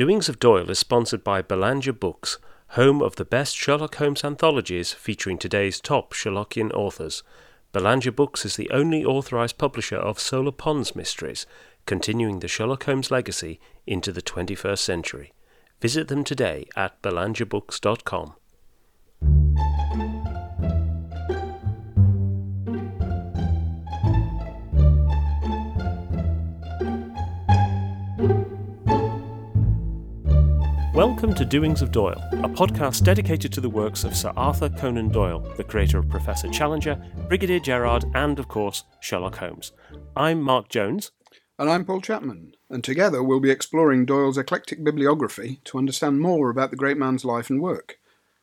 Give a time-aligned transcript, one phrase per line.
[0.00, 4.94] Doings of Doyle is sponsored by Belanger Books, home of the best Sherlock Holmes anthologies
[4.94, 7.22] featuring today's top Sherlockian authors.
[7.72, 11.44] Belanger Books is the only authorized publisher of Solar Pons mysteries,
[11.84, 15.34] continuing the Sherlock Holmes legacy into the 21st century.
[15.82, 18.36] Visit them today at belangerbooks.com.
[31.00, 35.08] Welcome to Doings of Doyle, a podcast dedicated to the works of Sir Arthur Conan
[35.08, 39.72] Doyle, the creator of Professor Challenger, Brigadier Gerard, and, of course, Sherlock Holmes.
[40.14, 41.12] I'm Mark Jones.
[41.58, 46.50] And I'm Paul Chapman, and together we'll be exploring Doyle's eclectic bibliography to understand more
[46.50, 47.96] about the great man's life and work.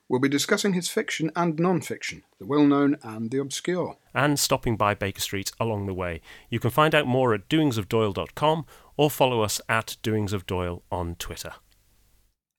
[0.09, 3.98] We'll be discussing his fiction and non fiction, the well known and the obscure.
[4.16, 6.22] And stopping by Baker Street along the way.
[6.50, 8.66] You can find out more at doingsofdoyle.com
[8.98, 11.53] or follow us at doingsofdoyle on Twitter.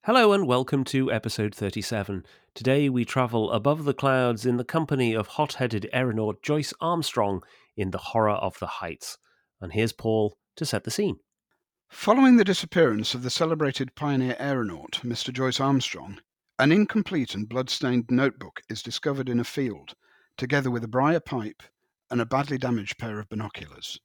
[0.09, 2.25] Hello and welcome to episode 37.
[2.55, 7.43] Today we travel above the clouds in the company of hot headed aeronaut Joyce Armstrong
[7.77, 9.19] in The Horror of the Heights.
[9.61, 11.19] And here's Paul to set the scene.
[11.91, 15.31] Following the disappearance of the celebrated pioneer aeronaut, Mr.
[15.31, 16.21] Joyce Armstrong,
[16.59, 19.93] an incomplete and blood-stained notebook is discovered in a field,
[20.39, 21.63] together with a briar pipe
[22.11, 24.01] and a badly damaged pair of binoculars.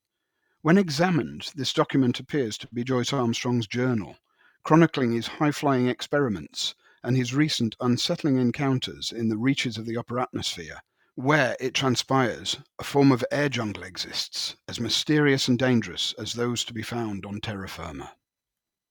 [0.63, 4.17] When examined, this document appears to be Joyce Armstrong's journal,
[4.63, 9.97] chronicling his high flying experiments and his recent unsettling encounters in the reaches of the
[9.97, 10.81] upper atmosphere,
[11.15, 16.63] where, it transpires, a form of air jungle exists, as mysterious and dangerous as those
[16.63, 18.13] to be found on terra firma.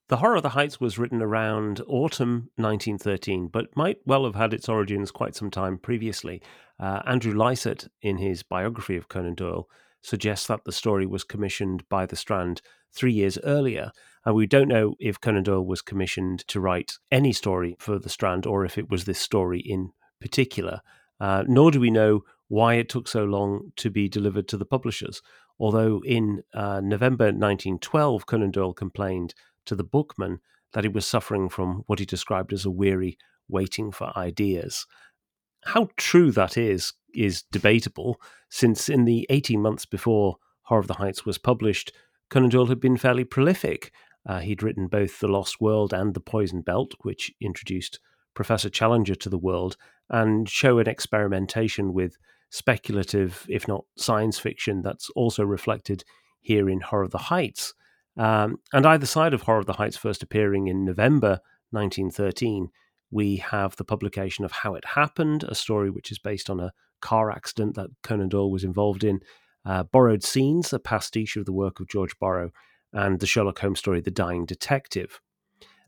[0.09, 4.53] The Horror of the Heights was written around autumn 1913, but might well have had
[4.53, 6.43] its origins quite some time previously.
[6.79, 9.69] Uh, Andrew Lycett, in his biography of Conan Doyle,
[10.03, 12.61] suggests that the story was commissioned by the Strand
[12.95, 13.91] three years earlier.
[14.25, 18.09] And we don't know if Conan Doyle was commissioned to write any story for the
[18.09, 20.81] Strand or if it was this story in particular.
[21.21, 24.65] Uh, nor do we know why it took so long to be delivered to the
[24.65, 25.23] publishers.
[25.59, 29.35] Although in uh, November 1912, Conan Doyle complained
[29.67, 30.41] to the bookman
[30.73, 33.19] that he was suffering from what he described as a weary
[33.49, 34.87] waiting for ideas.
[35.65, 40.95] How true that is is debatable, since in the 18 months before Horror of the
[40.95, 41.93] Heights was published,
[42.31, 43.93] Conan Doyle had been fairly prolific.
[44.27, 47.99] Uh, he'd written both The Lost World and The Poison Belt, which introduced
[48.35, 49.77] Professor Challenger to the world
[50.09, 52.17] and show an experimentation with
[52.51, 56.05] speculative, if not science fiction, that's also reflected
[56.41, 57.75] here in Horror of the Heights.
[58.17, 61.41] Um, and either side of Horror of the Heights first appearing in November
[61.71, 62.69] 1913,
[63.11, 66.73] we have the publication of How It Happened, a story which is based on a
[67.01, 69.21] car accident that Conan Doyle was involved in,
[69.65, 72.51] uh, Borrowed Scenes, a pastiche of the work of George Borrow,
[72.93, 75.21] and the Sherlock Holmes story, The Dying Detective.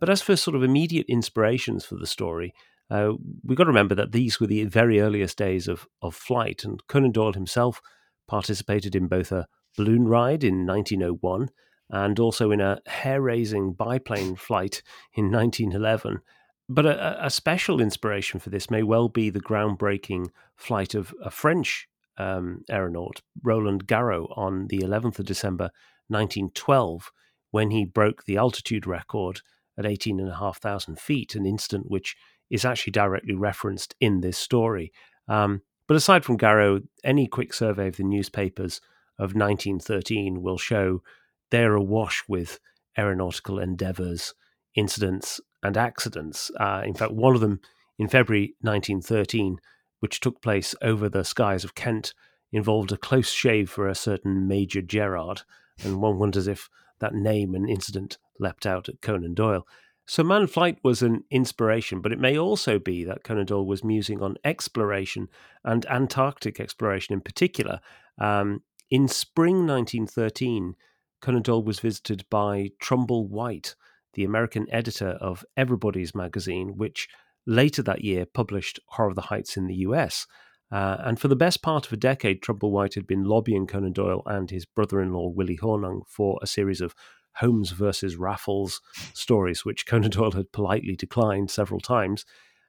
[0.01, 2.55] But as for sort of immediate inspirations for the story,
[2.91, 6.65] uh, we've got to remember that these were the very earliest days of, of flight,
[6.65, 7.81] and Conan Doyle himself
[8.27, 11.49] participated in both a balloon ride in 1901
[11.91, 14.83] and also in a hair raising biplane flight
[15.15, 16.21] in 1911.
[16.69, 21.31] But a, a, special inspiration for this may well be the groundbreaking flight of a
[21.31, 25.71] French um, aeronaut, Roland Garros, on the 11th of December
[26.09, 27.11] 1912,
[27.51, 29.41] when he broke the altitude record
[29.79, 32.17] at 18,500 feet, an instant which
[32.51, 34.93] is actually directly referenced in this story.
[35.29, 38.81] Um, but aside from Garros, any quick survey of the newspapers
[39.19, 41.03] of 1913 will show
[41.51, 42.59] they're awash with
[42.99, 44.35] aeronautical endeavors,
[44.75, 46.51] incidents, and accidents.
[46.59, 47.61] Uh, in fact, one of them
[47.99, 49.59] in February 1913,
[50.01, 52.15] which took place over the skies of Kent,
[52.53, 55.43] involved a close shave for a certain Major Gerard,
[55.83, 56.69] and one wonders if
[57.01, 59.67] that name and incident leapt out at Conan Doyle.
[60.07, 63.83] So, Man Flight was an inspiration, but it may also be that Conan Doyle was
[63.83, 65.29] musing on exploration
[65.65, 67.81] and Antarctic exploration in particular.
[68.19, 70.75] Um, in spring 1913,
[71.23, 73.77] Conan Doyle was visited by Trumbull White,
[74.13, 77.09] the American editor of Everybody's magazine, which
[77.47, 80.27] later that year published Horror of the Heights in the US.
[80.73, 83.93] Uh, and for the best part of a decade, Trumbull White had been lobbying Conan
[83.93, 86.95] Doyle and his brother in law, Willie Hornung, for a series of
[87.37, 88.81] Holmes versus Raffles
[89.13, 92.25] stories, which Conan Doyle had politely declined several times.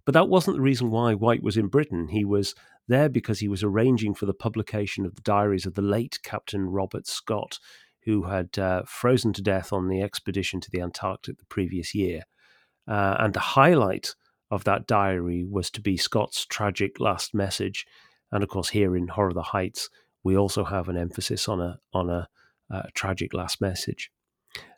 [0.05, 2.09] But that wasn't the reason why White was in Britain.
[2.09, 2.53] He was
[2.87, 6.67] there because he was arranging for the publication of the diaries of the late Captain
[6.67, 7.57] Robert Scott,
[8.03, 12.23] who had uh, frozen to death on the expedition to the Antarctic the previous year.
[12.87, 14.13] Uh, and the highlight
[14.51, 17.85] of that diary was to be Scott's tragic last message.
[18.31, 19.89] And of course, here in Horror of the Heights,
[20.23, 22.27] we also have an emphasis on a on a,
[22.69, 24.11] a tragic last message.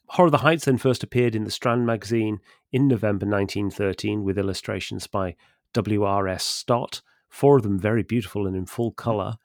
[0.10, 2.40] Horror of the Heights then first appeared in the Strand magazine
[2.72, 5.36] in November 1913 with illustrations by
[5.74, 6.44] W.R.S.
[6.44, 9.36] Stott, four of them very beautiful and in full colour.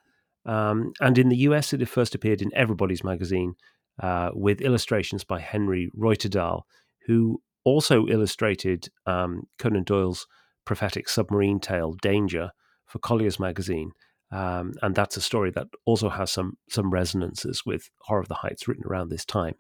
[0.45, 3.55] Um, and in the US, it first appeared in Everybody's magazine
[4.01, 6.63] uh, with illustrations by Henry Reuterdahl,
[7.07, 10.27] who also illustrated um, Conan Doyle's
[10.65, 12.51] prophetic submarine tale, Danger,
[12.87, 13.93] for Collier's magazine.
[14.31, 18.35] Um, and that's a story that also has some some resonances with Horror of the
[18.35, 19.55] Heights written around this time.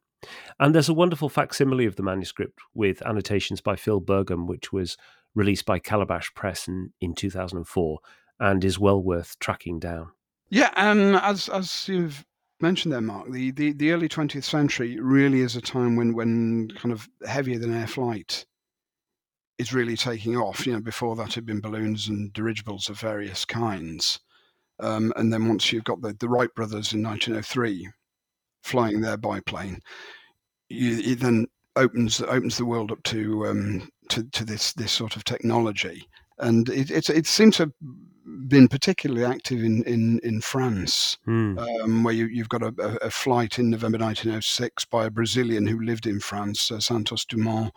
[0.58, 4.96] And there's a wonderful facsimile of the manuscript with annotations by Phil Bergem, which was
[5.34, 7.98] released by Calabash Press in, in 2004
[8.40, 10.10] and is well worth tracking down.
[10.48, 12.24] Yeah, um, as as you've
[12.62, 16.68] mentioned there, Mark, the, the, the early 20th century really is a time when, when
[16.76, 18.46] kind of heavier than air flight
[19.58, 20.66] is really taking off.
[20.66, 24.20] You know, before that had been balloons and dirigibles of various kinds.
[24.80, 27.88] Um, and then once you've got the, the Wright brothers in 1903
[28.62, 29.80] flying their biplane,
[30.68, 35.16] you, it then opens opens the world up to um, to, to this this sort
[35.16, 36.08] of technology.
[36.38, 37.72] And it, it, it seems to
[38.48, 41.58] been particularly active in, in, in France, mm.
[41.82, 45.80] um, where you, have got a, a, flight in November 1906 by a Brazilian who
[45.80, 47.72] lived in France, uh, Santos Dumont.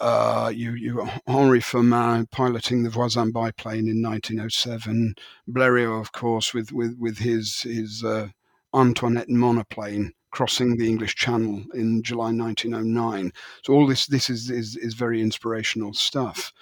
[0.00, 5.14] Uh, you, you Henri Farman piloting the Voisin biplane in 1907.
[5.48, 8.28] Blériot, of course, with with with his his uh,
[8.74, 13.32] Antoinette monoplane crossing the English Channel in July 1909.
[13.62, 16.52] So all this this is is, is very inspirational stuff.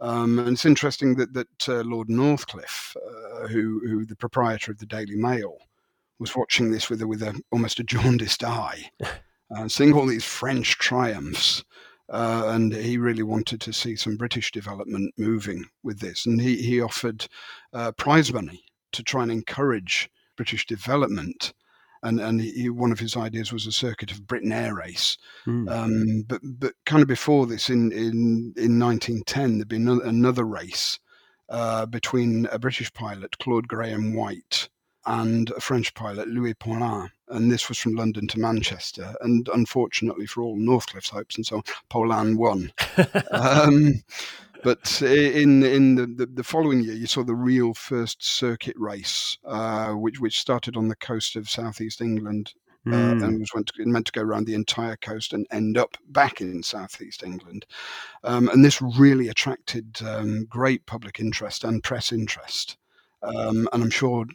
[0.00, 4.78] Um, and it's interesting that that uh, Lord Northcliffe, uh, who who the proprietor of
[4.78, 5.58] the Daily Mail,
[6.18, 8.90] was watching this with a, with a, almost a jaundiced eye,
[9.56, 11.64] uh, seeing all these French triumphs.
[12.10, 16.24] Uh, and he really wanted to see some British development moving with this.
[16.24, 17.28] And he, he offered
[17.74, 21.52] uh, prize money to try and encourage British development
[22.02, 25.16] and and he, one of his ideas was a circuit of Britain air race.
[25.46, 25.70] Mm.
[25.70, 30.98] Um, but but kind of before this, in in in 1910, there'd been another race
[31.48, 34.68] uh, between a British pilot Claude Grahame-White
[35.06, 39.14] and a French pilot Louis Paulhan, and this was from London to Manchester.
[39.22, 42.70] And unfortunately for all Northcliffe's hopes and so on, Paulhan won.
[43.30, 44.02] um,
[44.62, 49.38] but in in the, the, the, following year, you saw the real first circuit race,
[49.44, 52.54] uh, which which started on the coast of southeast England
[52.86, 53.24] uh, mm.
[53.24, 56.40] and was meant to, meant to, go around the entire coast and end up back
[56.40, 57.66] in southeast England.
[58.24, 62.76] Um, and this really attracted um, great public interest and press interest.
[63.22, 64.26] Um, and I'm sure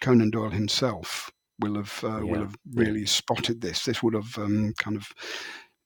[0.00, 2.32] Conan Doyle himself will have uh, yeah.
[2.32, 3.84] will have really spotted this.
[3.84, 5.12] This would have um, kind of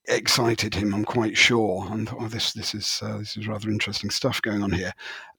[0.08, 0.94] excited him.
[0.94, 4.43] I'm quite sure, and thought, oh, this this is uh, this is rather interesting stuff
[4.43, 4.93] going on here.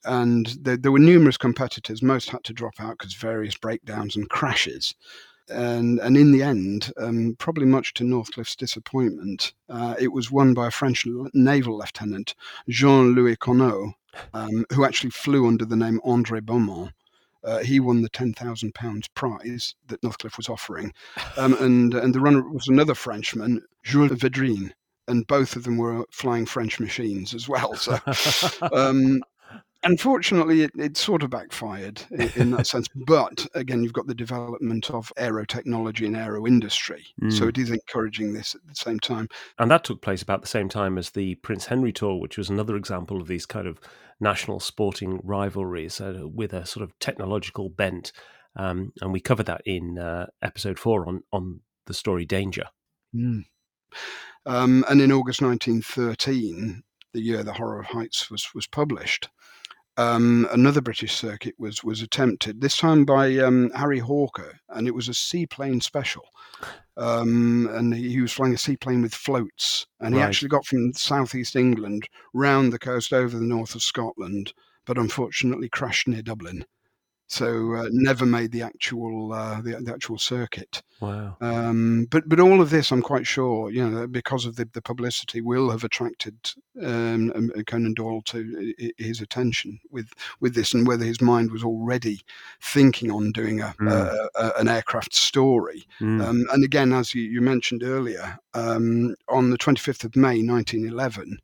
[0.06, 2.02] And there, there were numerous competitors.
[2.02, 4.96] Most had to drop out because various breakdowns and crashes.
[5.50, 10.54] And and in the end, um, probably much to Northcliffe's disappointment, uh, it was won
[10.54, 12.36] by a French naval lieutenant,
[12.70, 13.94] Jean Louis Conneau,
[14.34, 16.92] um, who actually flew under the name André Beaumont.
[17.44, 20.94] Uh, he won the ten thousand pounds prize that Northcliffe was offering,
[21.38, 24.72] um, and and the runner was another Frenchman, Jules Védrines,
[25.08, 27.76] and both of them were flying French machines as well.
[27.76, 28.00] So.
[28.72, 29.22] Um,
[29.84, 32.88] unfortunately, it, it, sort of backfired in, in, that sense.
[32.96, 37.06] But again, you've got the development of aero technology and aero industry.
[37.22, 37.34] Mm.
[37.34, 39.28] So it is encouraging this at the same time.
[39.60, 42.50] And that took place about the same time as the Prince Henry Tour, which was
[42.50, 43.80] another example of these kind of
[44.20, 48.12] national sporting rivalries uh, with a sort of technological bent.
[48.56, 52.66] Um, and we covered that in uh, episode four on, on the story Danger.
[53.16, 53.46] Mm.
[54.46, 59.30] Um, and in August 1913, the year The Horror of Heights was, was published,
[59.98, 62.62] um, another British circuit was was attempted.
[62.62, 66.24] This time by um, Harry Hawker, and it was a seaplane special.
[66.96, 70.28] Um, and he, was flying a seaplane with floats, and he right.
[70.28, 74.54] actually got from southeast England round the coast over the north of Scotland,
[74.86, 76.66] but unfortunately crashed near Dublin
[77.34, 80.84] so uh, never made the actual uh, the, the, actual circuit.
[81.00, 81.36] Wow!
[81.42, 84.84] Um, but but all of this, I'm quite sure, you know, because of the, the
[84.84, 86.36] publicity, will have attracted
[86.80, 90.10] um, um Conan Doyle to his attention with
[90.40, 92.22] with this, and whether his mind was already
[92.62, 93.92] thinking on doing a, mm.
[93.92, 95.88] a, a an aircraft story.
[96.00, 96.24] Mm.
[96.24, 101.40] Um, and again, as you, you mentioned earlier, um, on the 25th of May, 1911.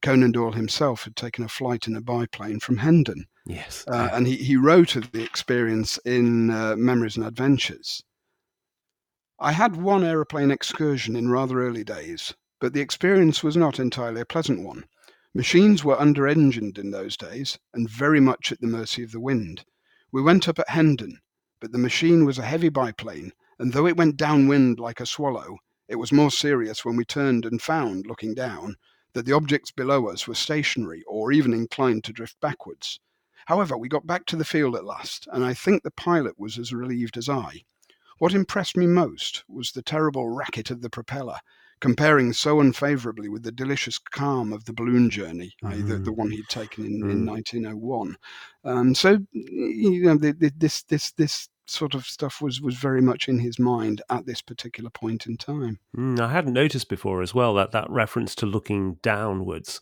[0.00, 3.26] Conan Doyle himself had taken a flight in a biplane from Hendon.
[3.46, 3.84] Yes.
[3.86, 8.02] Uh, and he, he wrote of the experience in uh, Memories and Adventures.
[9.38, 14.22] I had one aeroplane excursion in rather early days, but the experience was not entirely
[14.22, 14.84] a pleasant one.
[15.34, 19.20] Machines were under engined in those days and very much at the mercy of the
[19.20, 19.64] wind.
[20.12, 21.18] We went up at Hendon,
[21.60, 25.58] but the machine was a heavy biplane, and though it went downwind like a swallow,
[25.86, 28.76] It was more serious when we turned and found, looking down,
[29.12, 33.00] that the objects below us were stationary or even inclined to drift backwards.
[33.46, 36.58] However, we got back to the field at last, and I think the pilot was
[36.58, 37.64] as relieved as I.
[38.18, 41.38] What impressed me most was the terrible racket of the propeller,
[41.80, 45.86] comparing so unfavourably with the delicious calm of the balloon journey, mm.
[45.86, 47.10] the, the one he'd taken in, mm.
[47.10, 48.16] in 1901.
[48.64, 53.02] Um, so, you know, the, the, this this this sort of stuff was was very
[53.02, 55.78] much in his mind at this particular point in time.
[55.96, 59.80] Mm, I hadn't noticed before as well that that reference to looking downwards.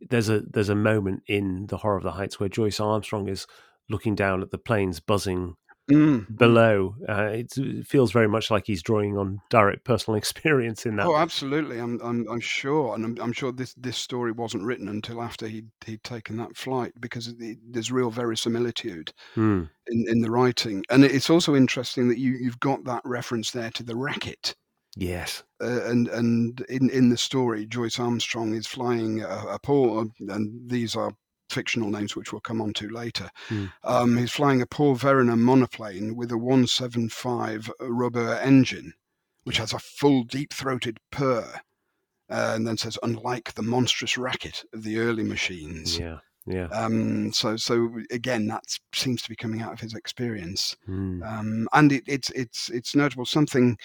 [0.00, 3.46] There's a there's a moment in the Horror of the Heights where Joyce Armstrong is
[3.88, 5.56] looking down at the planes buzzing
[5.90, 6.36] mm.
[6.36, 6.94] below.
[7.08, 11.06] Uh, it feels very much like he's drawing on direct personal experience in that.
[11.06, 11.78] Oh, absolutely.
[11.78, 15.46] I'm I'm, I'm sure, and I'm, I'm, sure this this story wasn't written until after
[15.48, 19.68] he'd he'd taken that flight because it, there's real verisimilitude mm.
[19.88, 23.70] in in the writing, and it's also interesting that you you've got that reference there
[23.70, 24.54] to the racket.
[25.00, 30.68] Yes, uh, and and in in the story, Joyce Armstrong is flying a, a and
[30.68, 31.12] these are
[31.50, 33.30] fictional names which we'll come on to later.
[33.48, 33.72] Mm.
[33.84, 38.92] Um, he's flying a Paul Veroner monoplane with a 175 Robur engine,
[39.44, 41.60] which has a full deep throated purr.
[42.30, 45.98] Uh, and then says, unlike the monstrous racket of the early machines.
[45.98, 46.18] Yeah.
[46.48, 46.66] Yeah.
[46.66, 48.64] Um, so, so again, that
[48.94, 51.22] seems to be coming out of his experience, mm.
[51.22, 53.26] um, and it, it's it's it's notable.
[53.26, 53.76] Something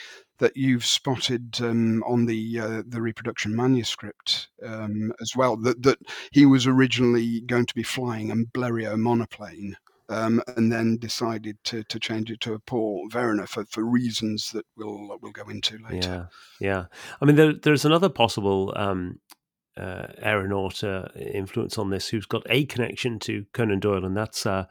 [0.44, 6.00] that you've spotted um, on the uh, the reproduction manuscript um, as well that that
[6.34, 9.78] he was originally going to be flying a Blériot monoplane.
[10.10, 14.52] Um, and then decided to, to change it to a Paul Veroner for, for reasons
[14.52, 16.30] that we'll we'll go into later.
[16.60, 16.86] Yeah, yeah.
[17.22, 19.22] I mean, there, there's another possible um,
[19.78, 24.46] uh, aeronaut uh, influence on this who's got a connection to Conan Doyle, and that's
[24.46, 24.66] uh,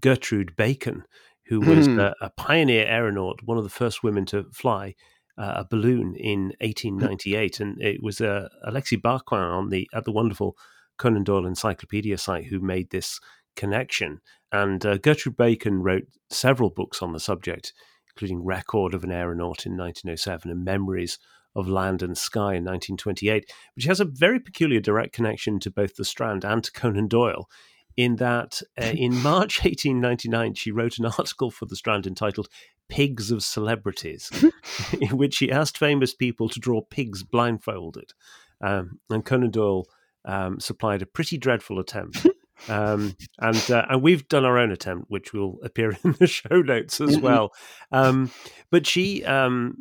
[0.00, 1.04] Gertrude Bacon,
[1.46, 2.00] who was mm.
[2.00, 4.94] a, a, pioneer aeronaut, one of the first women to fly
[5.36, 10.12] uh, a balloon in 1898, and it was uh, Alexis Barquin on the at the
[10.12, 10.56] wonderful
[10.98, 13.20] Conan Doyle Encyclopedia site who made this
[13.56, 14.20] connection.
[14.52, 17.72] And uh, Gertrude Bacon wrote several books on the subject,
[18.14, 21.18] including Record of an Aeronaut in 1907 and Memories
[21.56, 25.96] of Land and Sky in 1928, which has a very peculiar direct connection to both
[25.96, 27.48] The Strand and to Conan Doyle.
[27.96, 32.48] In that, uh, in March 1899, she wrote an article for The Strand entitled
[32.88, 34.30] Pigs of Celebrities,
[35.00, 38.12] in which she asked famous people to draw pigs blindfolded.
[38.60, 39.86] Um, and Conan Doyle
[40.24, 42.26] um, supplied a pretty dreadful attempt.
[42.68, 46.62] Um, and uh, and we've done our own attempt, which will appear in the show
[46.62, 47.20] notes as mm-hmm.
[47.20, 47.52] well.
[47.90, 48.30] Um,
[48.70, 49.74] but she, um,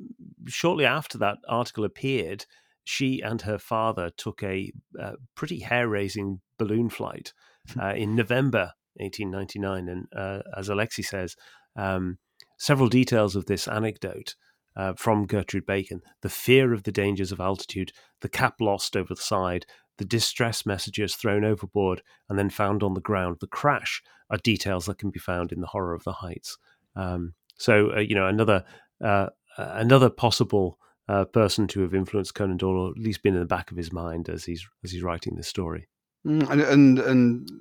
[0.48, 2.46] shortly after that article appeared,
[2.84, 7.32] she and her father took a, uh, pretty hair-raising balloon flight
[7.80, 11.36] uh, in November 1899, and uh, as Alexi says,
[11.76, 12.18] um,
[12.58, 14.36] several details of this anecdote.
[14.76, 17.92] Uh, from Gertrude Bacon, the fear of the dangers of altitude,
[18.22, 19.68] the cap lost over the side,
[20.00, 24.88] the distress messages thrown overboard and then found on the ground, the crash, are details
[24.88, 26.58] that can be found in the horror of the heights.
[26.96, 28.64] Um, so, uh, you know, another
[29.04, 29.28] uh,
[29.58, 33.46] another possible uh, person to have influenced Conan Doyle, or at least been in the
[33.46, 35.88] back of his mind as he's as he's writing this story.
[36.26, 37.52] Mm, and, and, and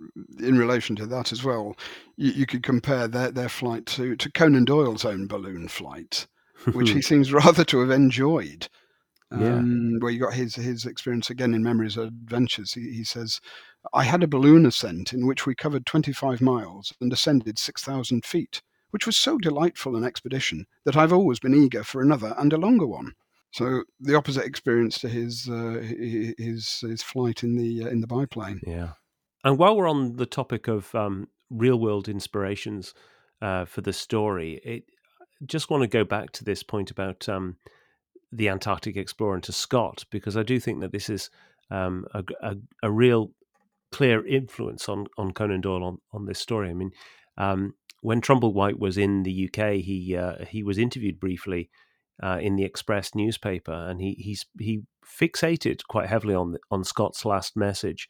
[0.40, 1.76] in relation to that as well,
[2.16, 6.26] you, you, could compare their, their flight to, to Conan Doyle's own balloon flight,
[6.72, 8.68] which he seems rather to have enjoyed
[9.40, 9.54] yeah.
[9.54, 12.74] Um, where you got his his experience again in Memories of Adventures.
[12.74, 13.40] He, he says,
[13.92, 18.60] "I had a balloon ascent in which we covered 25 miles and ascended 6,000 feet,
[18.90, 22.58] which was so delightful an expedition that I've always been eager for another and a
[22.58, 23.12] longer one."
[23.52, 25.80] So the opposite experience to his uh,
[26.38, 28.60] his his flight in the uh, in the biplane.
[28.66, 28.92] Yeah.
[29.44, 32.94] And while we're on the topic of um, real world inspirations
[33.42, 34.84] uh, for the story, it,
[35.44, 37.56] just want to go back to this point about um,
[38.30, 41.28] the Antarctic explorer and to Scott because I do think that this is
[41.70, 43.32] um, a, a, a, real
[43.90, 46.70] clear influence on, on Conan Doyle on, on this story.
[46.70, 46.92] I mean,
[47.36, 51.70] um, when Trumbull White was in the UK, he uh, he was interviewed briefly
[52.22, 57.24] uh, in the Express newspaper, and he he's, he fixated quite heavily on on Scott's
[57.24, 58.08] last message,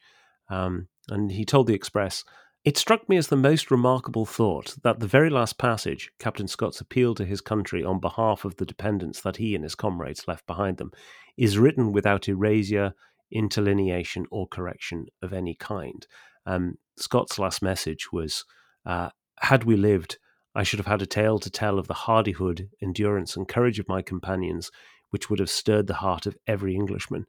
[0.48, 2.24] um, and he told the Express
[2.64, 6.80] it struck me as the most remarkable thought that the very last passage, Captain Scott's
[6.80, 10.46] appeal to his country on behalf of the dependents that he and his comrades left
[10.46, 10.92] behind them,
[11.36, 12.94] is written without erasure,
[13.32, 16.06] interlineation, or correction of any kind.
[16.46, 18.44] Um, Scott's last message was
[18.86, 20.18] uh, Had we lived,
[20.54, 23.88] I should have had a tale to tell of the hardihood, endurance, and courage of
[23.88, 24.70] my companions,
[25.10, 27.26] which would have stirred the heart of every Englishman.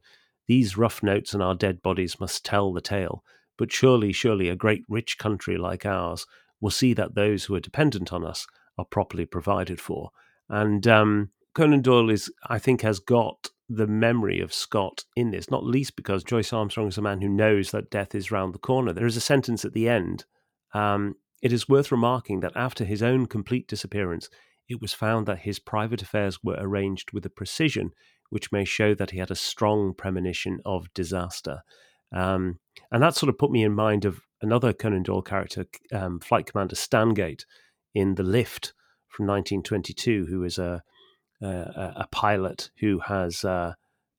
[0.48, 3.24] These rough notes on our dead bodies must tell the tale
[3.58, 6.26] but surely, surely a great rich country like ours
[6.60, 10.10] will see that those who are dependent on us are properly provided for.
[10.50, 15.50] And um, Conan Doyle is, I think, has got the memory of Scott in this,
[15.50, 18.60] not least because Joyce Armstrong is a man who knows that death is round the
[18.60, 18.94] corner.
[18.94, 20.26] There is a sentence at the end.
[20.74, 24.30] Um, it is worth remarking that after his own complete disappearance,
[24.68, 27.92] it was found that his private affairs were arranged with a precision
[28.30, 31.62] which may show that he had a strong premonition of disaster.
[32.12, 32.60] Um,
[32.92, 36.48] and that sort of put me in mind of another Conan Doyle character, um, Flight
[36.48, 37.46] Commander Stangate
[37.94, 38.74] in The Lift
[39.08, 40.82] from 1922, who is a
[41.44, 43.74] a, a pilot who has uh,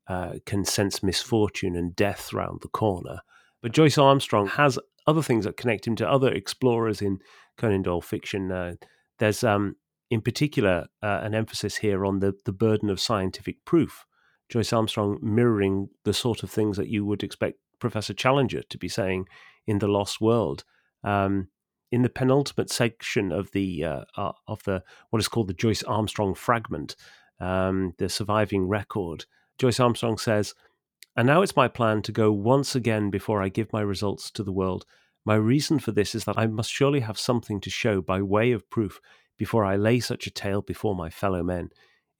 [0.08, 3.20] uh, can sense misfortune and death round the corner.
[3.64, 7.20] But Joyce Armstrong has other things that connect him to other explorers in
[7.56, 8.52] Conan Doyle fiction.
[8.52, 8.74] Uh,
[9.18, 9.76] there's, um,
[10.10, 14.04] in particular, uh, an emphasis here on the the burden of scientific proof.
[14.50, 18.86] Joyce Armstrong mirroring the sort of things that you would expect Professor Challenger to be
[18.86, 19.28] saying
[19.66, 20.64] in The Lost World.
[21.02, 21.48] Um,
[21.90, 25.82] in the penultimate section of the uh, uh, of the what is called the Joyce
[25.84, 26.96] Armstrong fragment,
[27.40, 29.24] um, the surviving record,
[29.58, 30.54] Joyce Armstrong says,
[31.16, 34.42] "And now it's my plan to go once again before I give my results to
[34.42, 34.84] the world.
[35.24, 38.52] My reason for this is that I must surely have something to show by way
[38.52, 39.00] of proof
[39.38, 41.70] before I lay such a tale before my fellow men.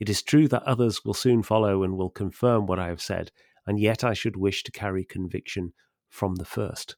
[0.01, 3.31] It is true that others will soon follow and will confirm what I have said,
[3.67, 5.73] and yet I should wish to carry conviction
[6.09, 6.97] from the first.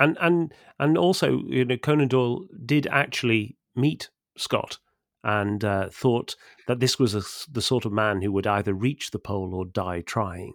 [0.00, 4.78] and and and also you know Conan Doyle did actually meet Scott
[5.22, 6.34] and uh, thought
[6.66, 9.66] that this was a, the sort of man who would either reach the pole or
[9.66, 10.54] die trying.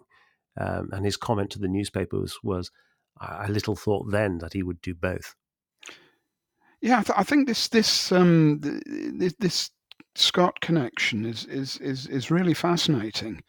[0.58, 2.70] Um, and his comment to the newspapers was,
[3.18, 5.34] "I little thought then that he would do both."
[6.80, 9.70] Yeah, I, th- I think this this um, this, this
[10.14, 13.42] Scott connection is is is is really fascinating,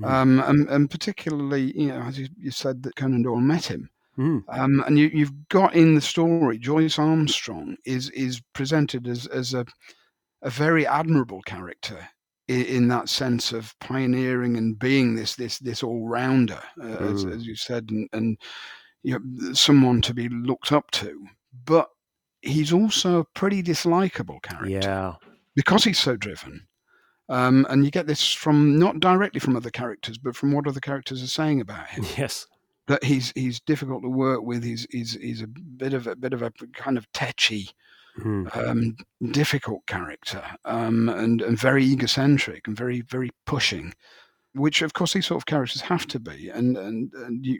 [0.00, 0.10] mm.
[0.10, 3.90] um, and, and particularly you know as you, you said that Conan Doyle met him.
[4.18, 4.44] Mm.
[4.48, 9.52] Um, and you, you've got in the story Joyce Armstrong is is presented as as
[9.52, 9.66] a
[10.42, 12.08] a very admirable character
[12.48, 17.14] in, in that sense of pioneering and being this this this all rounder, uh, mm.
[17.14, 18.38] as, as, you said, and, and
[19.02, 21.26] you know, someone to be looked up to.
[21.64, 21.88] But
[22.42, 25.14] he's also a pretty dislikable character, yeah,
[25.54, 26.66] because he's so driven.
[27.28, 30.78] Um, and you get this from not directly from other characters, but from what other
[30.80, 32.04] characters are saying about him.
[32.16, 32.46] Yes,
[32.86, 34.62] that he's he's difficult to work with.
[34.62, 37.70] He's he's he's a bit of a bit of a kind of tetchy,
[38.18, 38.56] mm.
[38.56, 38.96] um,
[39.32, 43.92] difficult character, um, and and very egocentric and very very pushing,
[44.54, 46.48] which of course these sort of characters have to be.
[46.48, 47.58] And and, and you,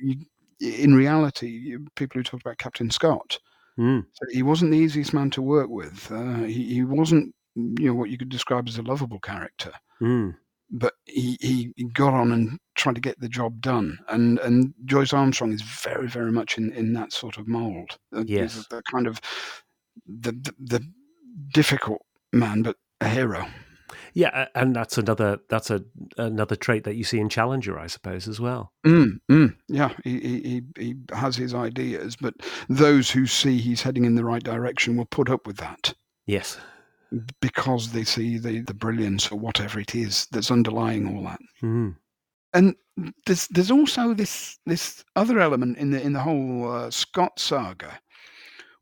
[0.61, 3.38] you, in reality, people who talked about Captain Scott,
[3.79, 4.05] mm.
[4.31, 6.11] he wasn't the easiest man to work with.
[6.11, 9.73] Uh, he he wasn't you know what you could describe as a lovable character.
[10.01, 10.37] Mm
[10.71, 13.99] but he, he got on and tried to get the job done.
[14.09, 17.99] And and Joyce Armstrong is very very much in, in that sort of mold.
[18.25, 19.21] Yes, the, the kind of
[20.07, 20.93] the, the, the
[21.53, 23.47] difficult man, but a hero.
[24.15, 25.85] Yeah, and that's another that's a
[26.17, 28.73] another trait that you see in Challenger, I suppose, as well.
[28.87, 32.35] Mm, mm, yeah, he, he he has his ideas, but
[32.71, 35.93] those who see he's heading in the right direction will put up with that.
[36.25, 36.57] Yes,
[37.41, 41.41] because they see the, the brilliance or whatever it is that's underlying all that.
[41.63, 41.97] Mm.
[42.55, 42.75] And
[43.27, 48.01] there's there's also this this other element in the in the whole uh, Scott saga,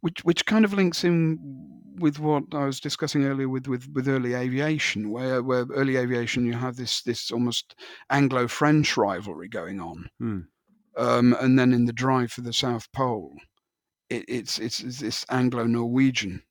[0.04, 1.38] which which kind of links in
[1.98, 6.44] with what I was discussing earlier with, with, with early aviation, where where early aviation
[6.44, 7.74] you have this this almost
[8.10, 10.44] Anglo-French rivalry going on, mm.
[10.98, 13.32] um, and then in the drive for the South Pole,
[14.10, 16.42] it, it's, it's it's this Anglo-Norwegian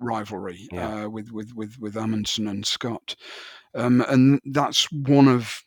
[0.00, 1.04] rivalry yeah.
[1.04, 3.16] uh, with, with, with, with Amundsen and Scott.
[3.74, 5.62] Um, and that's one of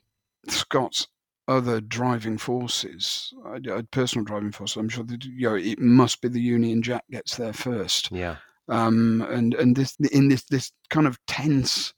[0.47, 1.08] Scott's
[1.48, 3.34] other driving forces,
[3.92, 4.78] personal driving forces.
[4.78, 8.12] I'm sure that you know, it must be the Union Jack gets there first.
[8.12, 8.38] Yeah.
[8.70, 11.94] Um, and and this in this this kind of tense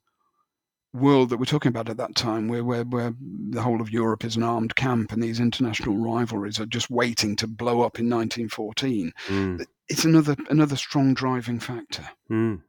[0.93, 3.13] world that we're talking about at that time, where, where where
[3.49, 7.35] the whole of Europe is an armed camp, and these international rivalries are just waiting
[7.37, 9.11] to blow up in 1914.
[9.27, 12.07] Mm it's another another strong driving factor.
[12.31, 12.61] Mm.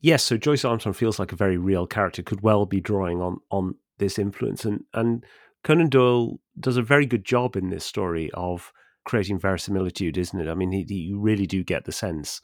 [0.00, 3.40] Yes, so Joyce Armstrong feels like a very real character, could well be drawing on
[3.50, 5.24] on this influence, and and
[5.62, 8.72] Conan Doyle does a very good job in this story of
[9.04, 10.48] creating verisimilitude, isn't it?
[10.48, 12.40] I mean, he, he, you really do get the sense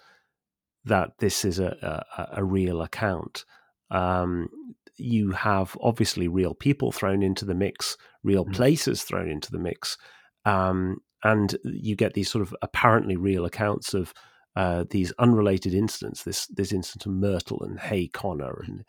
[0.84, 3.44] that this is a a, a real account.
[3.90, 4.48] Um,
[4.96, 8.54] you have obviously real people thrown into the mix, real mm.
[8.54, 9.98] places thrown into the mix,
[10.44, 14.14] um, and you get these sort of apparently real accounts of
[14.54, 16.22] uh, these unrelated incidents.
[16.22, 18.84] This this incident of Myrtle and Hay Connor, and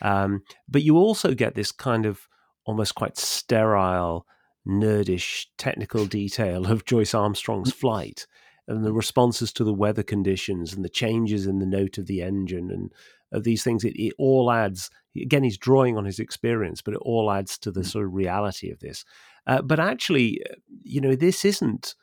[0.00, 2.28] um, but you also get this kind of
[2.64, 4.26] almost quite sterile,
[4.66, 8.26] nerdish technical detail of Joyce Armstrong's flight
[8.68, 12.22] and the responses to the weather conditions and the changes in the note of the
[12.22, 12.92] engine and
[13.32, 14.90] of these things, it, it all adds.
[15.16, 17.86] Again, he's drawing on his experience, but it all adds to the Mm.
[17.86, 19.04] sort of reality of this.
[19.46, 21.94] Uh, but actually, uh, you know, this isn't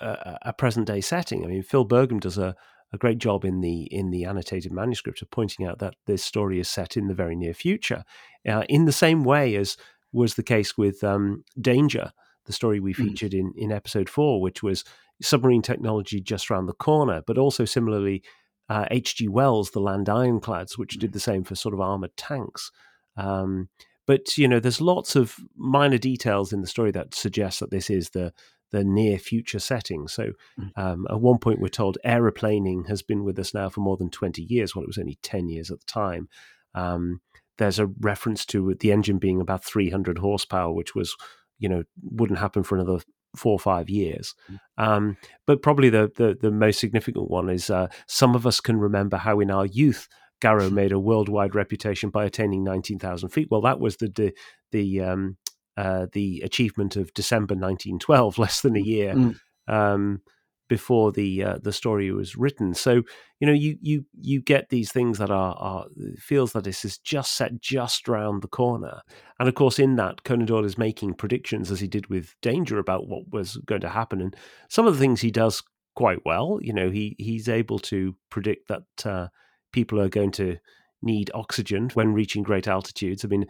[0.00, 1.44] a, a present day setting.
[1.44, 2.54] I mean, Phil Bergem does a,
[2.92, 6.58] a great job in the in the annotated manuscript of pointing out that this story
[6.60, 8.04] is set in the very near future,
[8.48, 9.76] uh, in the same way as
[10.12, 12.12] was the case with um, Danger,
[12.46, 12.96] the story we Mm.
[12.96, 14.84] featured in in episode four, which was
[15.20, 18.22] submarine technology just around the corner, but also similarly.
[18.70, 19.28] Uh, H.G.
[19.28, 22.70] Wells, the Land Ironclads, which did the same for sort of armored tanks.
[23.16, 23.70] Um,
[24.06, 27.88] but you know, there's lots of minor details in the story that suggest that this
[27.88, 28.34] is the
[28.70, 30.08] the near future setting.
[30.08, 30.70] So Mm.
[30.76, 34.10] um, at one point, we're told aeroplaning has been with us now for more than
[34.10, 34.74] 20 years.
[34.74, 36.28] Well, it was only 10 years at the time.
[36.74, 37.20] Um,
[37.56, 41.16] there's a reference to the engine being about 300 horsepower, which was,
[41.58, 43.02] you know, wouldn't happen for another
[43.36, 44.34] four or five years.
[44.76, 48.78] Um, but probably the, the, the most significant one is uh, some of us can
[48.78, 50.08] remember how in our youth,
[50.40, 53.48] Garros made a worldwide reputation by attaining 19,000 feet.
[53.50, 54.32] Well, that was the the,
[54.70, 55.36] the um,
[55.78, 59.34] uh, the achievement of December 1912, less than a year Mm.
[59.68, 60.20] um,
[60.68, 62.74] before the uh, the story was written.
[62.74, 63.02] So
[63.40, 65.86] you know, you you you get these things that are, are
[66.18, 69.00] feels that this is just set just round the corner,
[69.38, 72.78] and of course, in that Conan Doyle is making predictions as he did with Danger
[72.78, 74.36] about what was going to happen, and
[74.68, 75.62] some of the things he does
[75.94, 76.58] quite well.
[76.60, 79.28] You know, he he's able to predict that uh,
[79.72, 80.56] people are going to
[81.02, 83.24] need oxygen when reaching great altitudes.
[83.24, 83.46] I mean,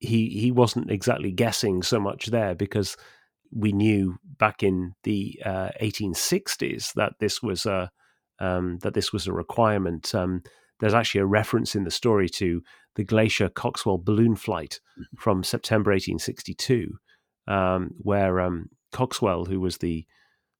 [0.00, 2.96] he he wasn't exactly guessing so much there because
[3.52, 7.90] we knew back in the uh, 1860s that this was a
[8.38, 10.14] um, that this was a requirement.
[10.14, 10.42] Um,
[10.80, 12.62] there's actually a reference in the story to
[12.96, 14.80] the Glaisher Coxwell balloon flight
[15.18, 16.98] from September 1862,
[17.46, 20.06] um, where um, Coxwell, who was the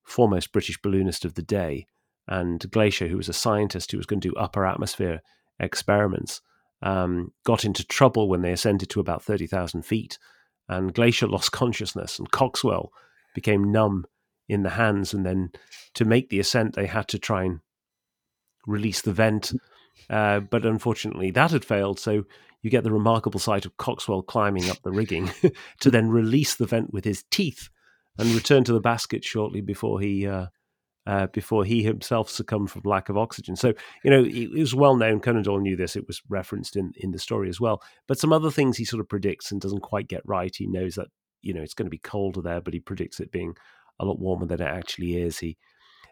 [0.05, 1.87] foremost British balloonist of the day,
[2.29, 5.23] and Glaisher, who was a scientist who was going to do upper atmosphere
[5.59, 6.43] experiments,
[6.83, 10.19] um, got into trouble when they ascended to about 30,000 feet.
[10.69, 12.93] And Glaisher lost consciousness, and Coxwell
[13.35, 14.07] became numb
[14.49, 15.13] in the hands.
[15.13, 15.51] And then
[15.95, 17.61] to make the ascent, they had to try and
[18.67, 19.53] release the vent.
[20.09, 21.99] Uh, but unfortunately, that had failed.
[21.99, 22.25] So
[22.63, 25.31] you get the remarkable sight of Coxwell climbing up the rigging
[25.81, 27.69] to then release the vent with his teeth
[28.19, 30.47] and return to the basket shortly before he uh,
[31.11, 33.57] uh, before he himself succumbed from lack of oxygen.
[33.57, 33.73] So
[34.05, 35.19] you know it, it was well known.
[35.19, 35.97] Conan Doyle knew this.
[35.97, 37.83] It was referenced in in the story as well.
[38.07, 40.55] But some other things he sort of predicts and doesn't quite get right.
[40.55, 41.09] He knows that
[41.43, 43.57] you know it's going to be colder there, but he predicts it being
[43.99, 45.41] a lot warmer than it actually is.
[45.41, 45.59] He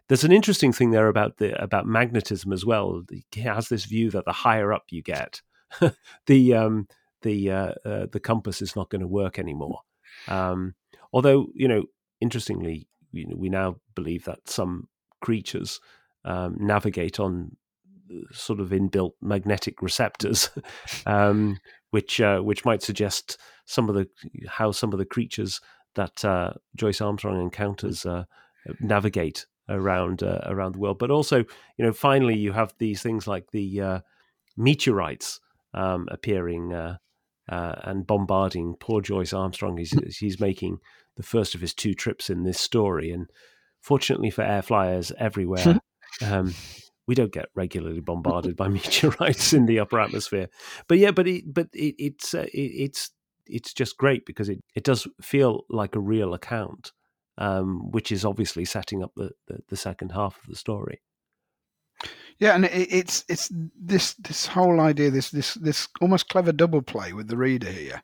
[0.09, 3.05] there's an interesting thing there about the about magnetism as well.
[3.31, 5.43] He has this view that the higher up you get,
[6.27, 6.89] the um,
[7.23, 9.79] the uh, uh, the compass is not going to work anymore.
[10.27, 10.75] Um,
[11.13, 11.85] although you know,
[12.21, 14.89] interestingly, you know, we now believe that some
[15.21, 15.81] creatures
[16.25, 17.57] um, navigate on
[18.33, 20.51] sort of inbuilt magnetic receptors,
[21.07, 21.59] um,
[21.91, 24.09] which uh, which might suggest some of the
[24.47, 25.61] how some of the creatures
[25.95, 28.25] that uh, Joyce Armstrong encounters uh,
[28.81, 30.99] navigate around uh, around the world.
[30.99, 34.01] But also, you know, finally, you have these things like the uh,
[34.57, 35.41] meteorites
[35.75, 36.97] um, appearing uh,
[37.49, 39.77] uh, and bombarding poor Joyce Armstrong.
[39.79, 40.79] He's he's making
[41.19, 43.29] the first of his two trips in this story, and
[43.83, 45.81] fortunately for air flyers everywhere.
[46.25, 46.55] um,
[47.07, 50.49] we don't get regularly bombarded by meteorites in the upper atmosphere,
[50.89, 53.11] but yeah, but it, but it, it's uh, it, it's
[53.49, 56.93] it's just great because it, it does feel like a real account,
[57.39, 61.01] um, which is obviously setting up the, the, the second half of the story.
[62.39, 66.83] Yeah, and it, it's it's this this whole idea, this this this almost clever double
[66.83, 68.03] play with the reader here,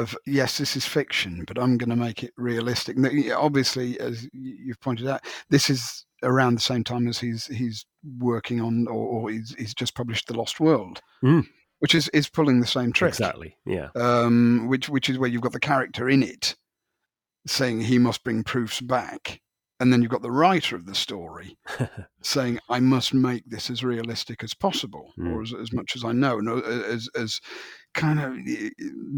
[0.00, 2.96] of yes, this is fiction, but I'm going to make it realistic.
[2.96, 7.84] And obviously, as you've pointed out, this is around the same time as he's he's
[8.18, 11.46] working on, or, or he's he's just published The Lost World, Mm.
[11.80, 13.10] which is is pulling the same trick.
[13.10, 13.56] Exactly.
[13.66, 13.88] Yeah.
[13.96, 16.56] um, which which is where you've got the character in it
[17.46, 19.40] saying he must bring proofs back,
[19.82, 21.58] and then you've got the writer of the story
[22.22, 25.32] saying I must make this as realistic as possible, Mm.
[25.34, 26.62] or as, as much as I know, and uh,
[26.96, 27.40] as as
[27.92, 28.32] kind of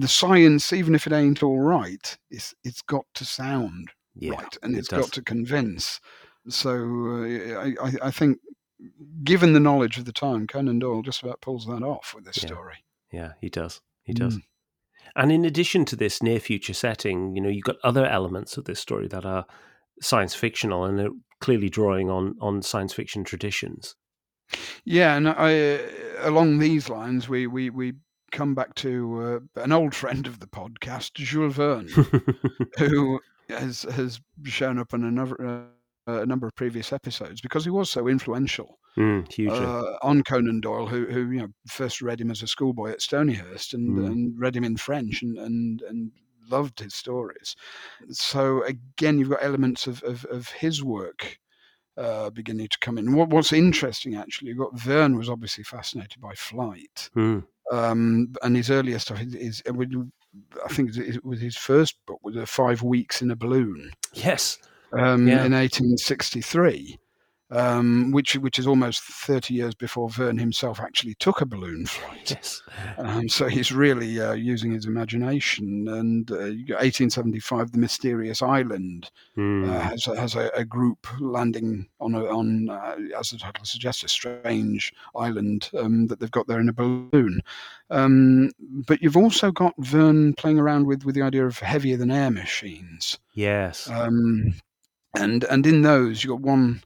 [0.01, 4.33] the science, even if it ain't all right, it's it's got to sound yeah.
[4.33, 5.01] right, and it it's does.
[5.05, 6.01] got to convince.
[6.49, 8.39] So uh, I, I I think.
[9.23, 12.39] Given the knowledge of the time, Conan Doyle just about pulls that off with this
[12.43, 12.47] Yeah.
[12.49, 12.85] story.
[13.11, 13.81] Yeah, he does.
[14.03, 14.37] He does.
[14.37, 14.43] Mm.
[15.17, 18.65] And in addition to this near future setting, you know, you've got other elements of
[18.67, 19.47] this story that are
[20.01, 23.97] science fictional and clearly drawing on on science fiction traditions.
[24.85, 25.79] Yeah, and I, uh,
[26.21, 27.95] along these lines, we we we
[28.33, 31.89] come back to uh, an old friend of the podcast, Jules Verne,
[32.79, 35.63] who has has shown up in another uh,
[36.07, 39.57] a number of previous episodes because he was so influential mm, hugely.
[39.59, 43.01] uh, on Conan Doyle, who who you know first read him as a schoolboy at
[43.01, 44.07] Stonyhurst and, Mm.
[44.07, 46.11] and read him in French and and and
[46.51, 47.57] loved his stories.
[48.11, 51.39] So again, you've got elements of of, of his work.
[51.97, 53.15] Uh, beginning to come in.
[53.15, 57.45] What, what's interesting, actually, you've got Verne was obviously fascinated by flight, Mm.
[57.71, 62.47] um, and his earlier stuff is, I think it was his first book was uh,
[62.47, 64.59] Five Weeks in a Balloon Yes.
[64.93, 65.45] um, Yeah.
[65.45, 66.99] in 1863,
[67.55, 72.31] um, which which is almost 30 years before Verne himself actually took a balloon flight.
[72.33, 72.63] Yes.
[72.99, 75.89] Um, so he's really uh, using his imagination.
[75.89, 79.69] And uh, 1875, The Mysterious Island Mm.
[79.69, 83.65] uh, has, a, has a, a group landing on, a, on uh, as the title
[83.65, 87.41] suggests, a strange island um, that they've got there in a balloon.
[87.91, 88.51] Um,
[88.87, 92.31] but you've also got Verne playing around with, with the idea of heavier than air
[92.31, 93.19] machines.
[93.33, 93.89] yes.
[93.91, 94.55] Um,
[95.17, 96.83] and and in those you've got one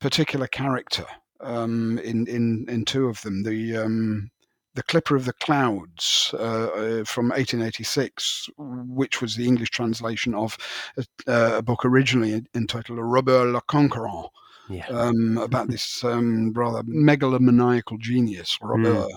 [0.00, 1.06] particular character
[1.40, 3.42] um, in in in two of them.
[3.42, 4.30] The um,
[4.74, 10.56] the Clipper of the Clouds uh, uh, from 1886, which was the English translation of
[10.96, 14.28] a, uh, a book originally entitled Robur le Conquerant,
[14.68, 14.86] yeah.
[14.86, 19.08] um, about this um, rather megalomaniacal genius, Robur.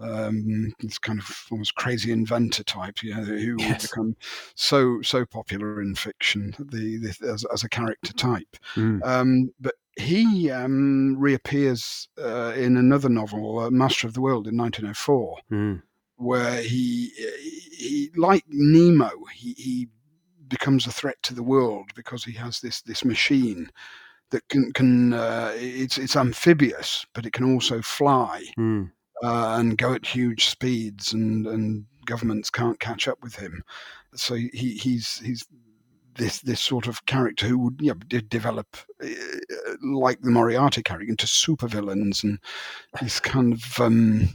[0.00, 3.88] Um, this kind of almost crazy inventor type, you know, who Yes.
[3.88, 4.14] become
[4.54, 8.56] so so popular in fiction, the, the as, as a character type.
[8.76, 9.04] Mm.
[9.04, 14.56] Um, but he um, reappears uh, in another novel, uh, Master of the World, in
[14.56, 15.82] 1904, Mm.
[16.16, 17.10] where he,
[17.76, 19.88] he like Nemo, he, he
[20.48, 23.70] becomes a threat to the world because he has this this machine
[24.30, 28.90] that can can uh, it's it's amphibious, but it can also fly Mm.
[29.22, 33.62] uh, and go at huge speeds, and, and governments can't catch up with him.
[34.14, 34.48] So he,
[34.82, 35.44] he's he's
[36.18, 39.08] this this sort of character who would you know, did develop uh,
[39.82, 42.38] like the Moriarty character into supervillains, and
[43.00, 44.28] this kind of um,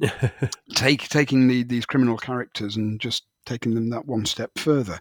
[0.74, 4.98] take taking the, these criminal characters and just taking them that one step further.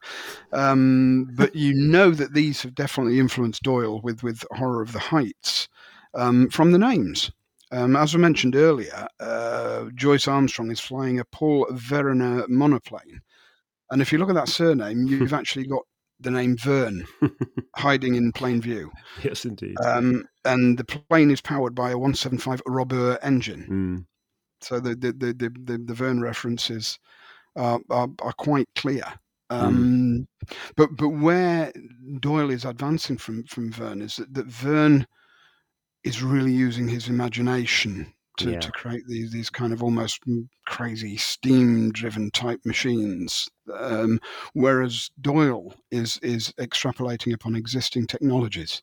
[0.54, 5.00] Um, but you know that these have definitely influenced Doyle with with Horror of the
[5.00, 5.68] Heights
[6.14, 7.32] um, from the names.
[7.72, 13.22] Um, as I mentioned earlier, uh, Joyce Armstrong is flying a Paul Veroner monoplane.
[13.92, 15.84] And if you look at that surname, you've actually got
[16.20, 17.06] the name Verne
[17.76, 18.92] hiding in plain view.
[19.24, 19.76] yes, indeed.
[19.84, 23.68] Um, and the plane is powered by a 175 Robur engine.
[23.70, 24.06] Mm.
[24.62, 27.00] So the, the, the, the, the, Verne references
[27.56, 29.06] are, are, are quite clear.
[29.50, 30.28] Um,
[30.76, 31.72] But but where
[32.20, 35.08] Doyle is advancing from, from Verne is that, that Verne
[36.04, 38.60] is really using his imagination to, Yeah.
[38.60, 40.22] to create these these kind of almost
[40.66, 44.20] crazy steam driven type machines, um,
[44.54, 48.82] whereas Doyle is is extrapolating upon existing technologies.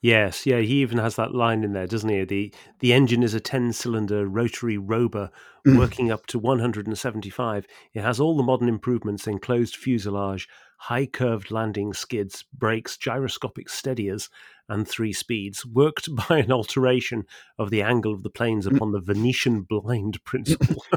[0.00, 2.24] Yes, yeah, he even has that line in there, doesn't he?
[2.24, 5.30] The the engine is a ten cylinder rotary Robur
[5.66, 5.76] Mm.
[5.76, 7.66] working up to 175.
[7.94, 14.28] It has all the modern improvements enclosed fuselage, high curved landing skids, brakes, gyroscopic steadiers,
[14.68, 17.24] and three speeds, worked by an alteration
[17.58, 20.84] of the angle of the planes upon the Venetian blind principle.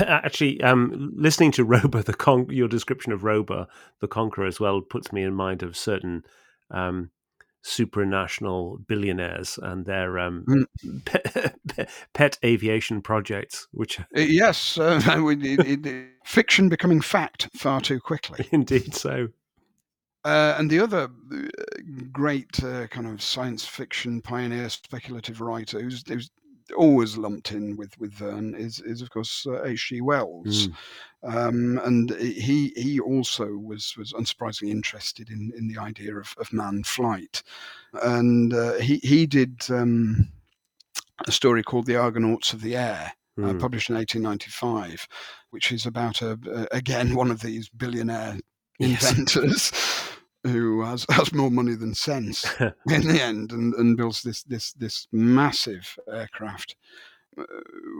[0.00, 3.66] Actually, um, listening to Robur, the con- your description of Robur,
[4.00, 6.22] the Conqueror, as well, puts me in mind of certain
[6.70, 7.10] um,
[7.64, 11.04] supranational billionaires and their um, Mm.
[11.04, 17.98] pet, pet aviation projects, which Uh, yes, uh, it- it- fiction becoming fact far too
[17.98, 18.46] quickly.
[18.52, 19.28] indeed so.
[20.24, 21.36] Uh, and the other uh,
[22.12, 26.30] great uh, kind of science fiction pioneer, speculative writer who's, who's
[26.76, 30.00] always lumped in with with Verne is is of course uh, H.G.
[30.00, 30.74] Wells, Mm.
[31.24, 36.52] um, and he he also was was unsurprisingly interested in in the idea of, of
[36.52, 37.42] manned flight,
[38.04, 40.28] and uh, he he did um,
[41.26, 43.60] a story called The Argonauts of the Air, uh, Mm.
[43.60, 45.06] published in 1895,
[45.50, 48.38] which is about a, a again one of these billionaire
[48.78, 50.11] Yes.
[50.44, 52.72] Who has, has more money than sense in
[53.08, 56.76] the end and, and builds this this this massive aircraft
[57.38, 57.44] uh,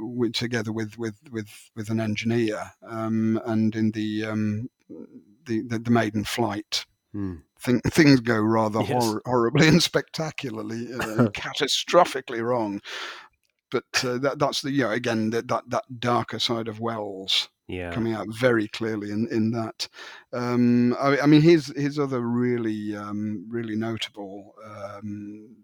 [0.00, 4.68] with, together with, with with with an engineer um, and in the, um,
[5.46, 7.42] the the the maiden flight Mm.
[7.60, 8.90] thing, things go rather Yes.
[9.04, 12.80] hor- horribly and spectacularly uh, catastrophically wrong
[13.70, 17.90] but uh, that that's the yeah again that, that that darker side of Wells Yeah.
[17.92, 19.88] coming out very clearly in in that.
[20.32, 25.56] Um, I, I mean, his his other really um, really notable um,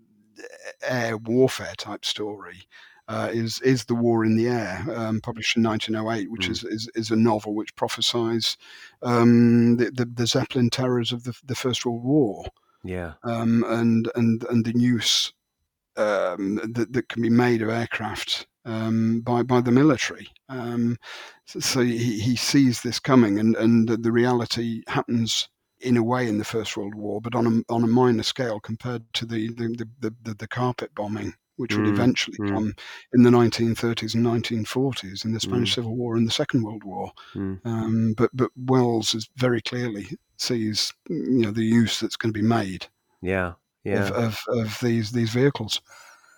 [0.82, 2.62] air warfare type story.
[3.08, 6.50] Uh, is is the War in the Air, um, published in 1908, which Mm.
[6.50, 8.58] is, is is a novel which prophesies
[9.02, 12.44] um, the, the the Zeppelin terrors of the, the First World War.
[12.84, 13.14] Yeah.
[13.24, 15.32] um, and and and the use
[15.96, 20.28] um, that, that can be made of aircraft um, by by the military.
[20.48, 20.96] Um,
[21.46, 25.48] so, so he, he sees this coming, and and the, the reality happens
[25.81, 28.61] in a way in the First World War, but on a on a minor scale
[28.61, 31.35] compared to the the the, the, the carpet bombing.
[31.57, 32.50] Which would Mm, eventually mm.
[32.54, 32.72] come
[33.12, 35.74] in the 1930s and 1940s in the Spanish Mm.
[35.74, 37.11] Civil War and the Second World War.
[37.35, 37.59] Mm.
[37.64, 42.40] Um, but but Wells is very clearly sees you know the use that's going to
[42.40, 42.87] be made
[43.22, 43.54] Yeah.
[43.83, 44.07] Yeah.
[44.07, 45.81] of, of, of these these vehicles.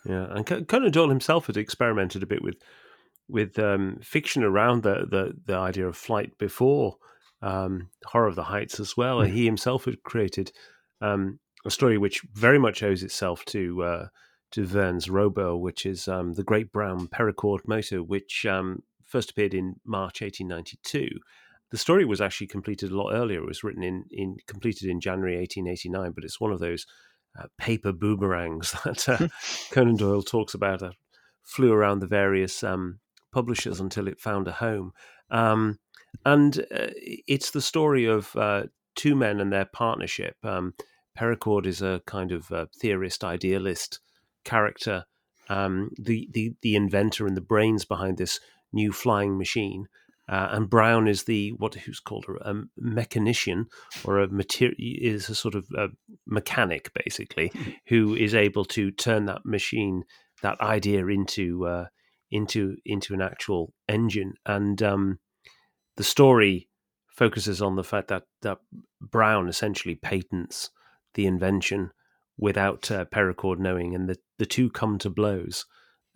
[0.04, 2.56] Yeah, and Conan Doyle himself had experimented a bit with
[3.28, 6.96] with um, fiction around the, the the idea of flight before
[7.42, 9.18] um, Horror of the Heights as well.
[9.18, 9.32] Mm.
[9.32, 10.52] He himself had created
[11.00, 14.06] um, a story which very much owes itself to uh,
[14.52, 19.54] to Verne's Robur, which is um, the Great Brown Pericord motor, which um, first appeared
[19.54, 21.08] in March 1892.
[21.70, 23.40] The story was actually completed a lot earlier.
[23.40, 26.84] It was written in, in completed in January 1889, but it's one of those
[27.38, 29.28] uh, paper boomerangs that uh,
[29.70, 30.80] Conan Doyle talks about.
[30.80, 30.94] That
[31.42, 33.00] flew around the various um,
[33.32, 34.92] publishers until it found a home.
[35.30, 35.78] Um,
[36.24, 38.64] and uh, it's the story of uh,
[38.94, 40.36] two men and their partnership.
[40.44, 40.74] Um,
[41.16, 44.00] Pericord is a kind of uh, theorist, idealist
[44.44, 45.04] character,
[45.48, 48.40] um, the, the the inventor and the brains behind this
[48.72, 49.88] new flying machine.
[50.30, 53.66] Uh, and Brown is the what who's called a, a mechanician
[54.04, 55.88] or a material is a sort of a
[56.26, 57.50] mechanic basically
[57.88, 60.04] who is able to turn that machine
[60.42, 61.86] that idea into uh,
[62.30, 64.34] into into an actual engine.
[64.46, 65.18] And um,
[65.96, 66.68] the story
[67.08, 68.58] focuses on the fact that that
[69.00, 70.70] Brown essentially patents
[71.14, 71.90] the invention
[72.38, 75.66] without uh, Pericord knowing, and the, the two come to blows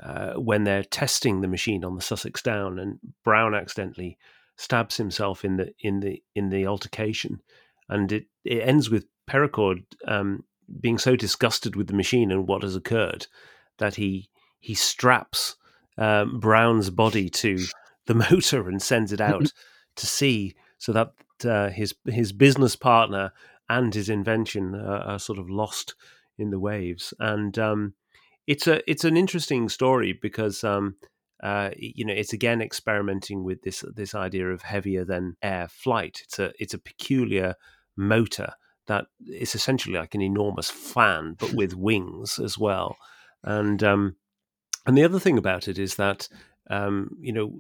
[0.02, 4.18] uh, when they're testing the machine on the Sussex Down, and Brown accidentally
[4.56, 7.40] stabs himself in the in the in the altercation,
[7.88, 10.44] and it, it ends with Pericord um,
[10.80, 13.26] being so disgusted with the machine and what has occurred
[13.78, 14.28] that he
[14.60, 15.56] he straps
[15.98, 17.58] um, Brown's body to
[18.06, 19.52] the motor and sends it out
[19.96, 21.12] to sea, so that
[21.44, 23.32] uh, his his business partner
[23.68, 25.94] and his invention uh, are sort of lost
[26.38, 27.14] in the waves.
[27.18, 27.94] And um,
[28.46, 30.96] it's a it's an interesting story because um,
[31.42, 36.20] uh, you know it's again experimenting with this this idea of heavier than air flight.
[36.24, 37.54] It's a it's a peculiar
[37.96, 38.52] motor
[38.86, 42.96] that is essentially like an enormous fan, but with wings as well.
[43.42, 44.16] And um,
[44.86, 46.28] and the other thing about it is that
[46.70, 47.52] um, you know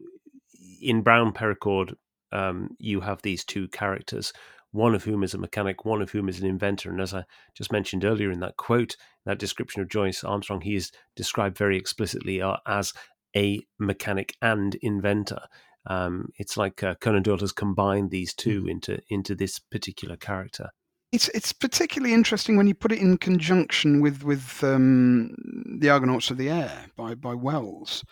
[0.80, 1.94] in Brown Pericord
[2.32, 4.32] um, you have these two characters,
[4.74, 6.90] one of whom is a mechanic, one of whom is an inventor.
[6.90, 10.74] And as I just mentioned earlier in that quote, that description of Joyce Armstrong, he
[10.74, 12.92] is described very explicitly uh, as
[13.36, 15.42] a mechanic and inventor.
[15.86, 18.70] Um, it's like uh, Conan Doyle has combined these 2 Mhm.
[18.70, 20.70] into into this particular character.
[21.12, 25.36] It's it's particularly interesting when you put it in conjunction with with um,
[25.78, 28.04] the Argonauts of the Air by by Wells,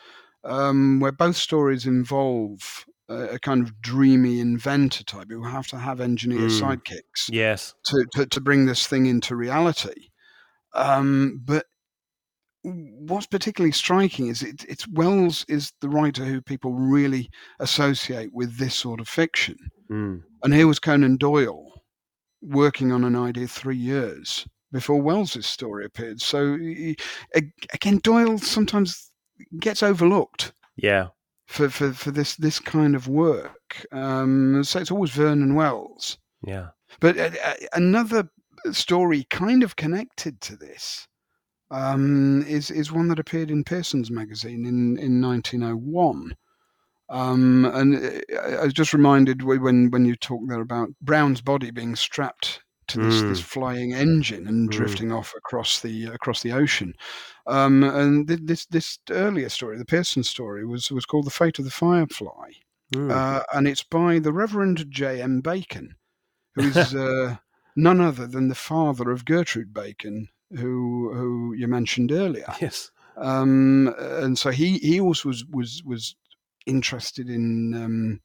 [0.45, 5.79] um, where both stories involve a, a kind of dreamy inventor type who have to
[5.79, 6.61] have engineer Mm.
[6.61, 7.75] sidekicks Yes.
[7.87, 10.09] to, to to bring this thing into reality.
[10.75, 11.67] Um, but
[12.63, 17.29] what's particularly striking is it, it's Wells is the writer who people really
[17.61, 19.57] associate with this sort of fiction.
[19.91, 20.23] Mm.
[20.45, 21.83] And here was Conan Doyle
[22.41, 26.21] working on an idea three years before Wells's story appeared.
[26.21, 26.57] So
[27.75, 29.11] again, Doyle sometimes
[29.61, 31.09] gets overlooked Yeah.
[31.53, 33.87] For, for, for this this kind of work.
[33.93, 36.19] Um, so it's always Vernon Wells.
[36.45, 36.69] Yeah.
[37.01, 38.31] But uh, uh, another
[38.73, 41.07] story kind of connected to this
[41.71, 46.37] um, is is one that appeared in Pearson's magazine in in 1901.
[47.11, 51.43] Um, and uh, I I was just reminded when when you talk there about Brown's
[51.43, 52.61] body being strapped
[52.93, 53.45] to this, this Mm.
[53.45, 54.73] flying engine and Mm.
[54.73, 56.95] drifting off across the across the ocean.
[57.47, 61.59] Um, and th- this this earlier story, the Pearson story, was was called The Fate
[61.59, 62.51] of the Firefly,
[62.95, 63.11] Mm.
[63.11, 65.21] uh, and it's by the Reverend J.
[65.23, 65.41] M.
[65.41, 65.97] Bacon,
[66.55, 67.37] who is uh,
[67.77, 72.47] none other than the father of Gertrude Bacon, who who you mentioned earlier.
[72.61, 72.91] yes.
[73.17, 76.17] Um, and so he he also was was was
[76.67, 78.21] interested in um,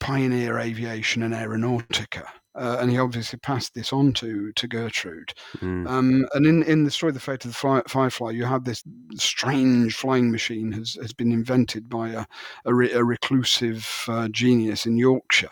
[0.00, 2.26] pioneer aviation and aeronautica.
[2.54, 5.32] Uh, and he obviously passed this on to, to Gertrude.
[5.60, 5.88] Mm.
[5.88, 8.64] Um, and in, in the story, of The Fate of the Fly, Firefly, you have
[8.64, 8.82] this
[9.14, 12.26] strange flying machine has, has been invented by a,
[12.66, 15.50] a, re, a reclusive uh, genius in Yorkshire.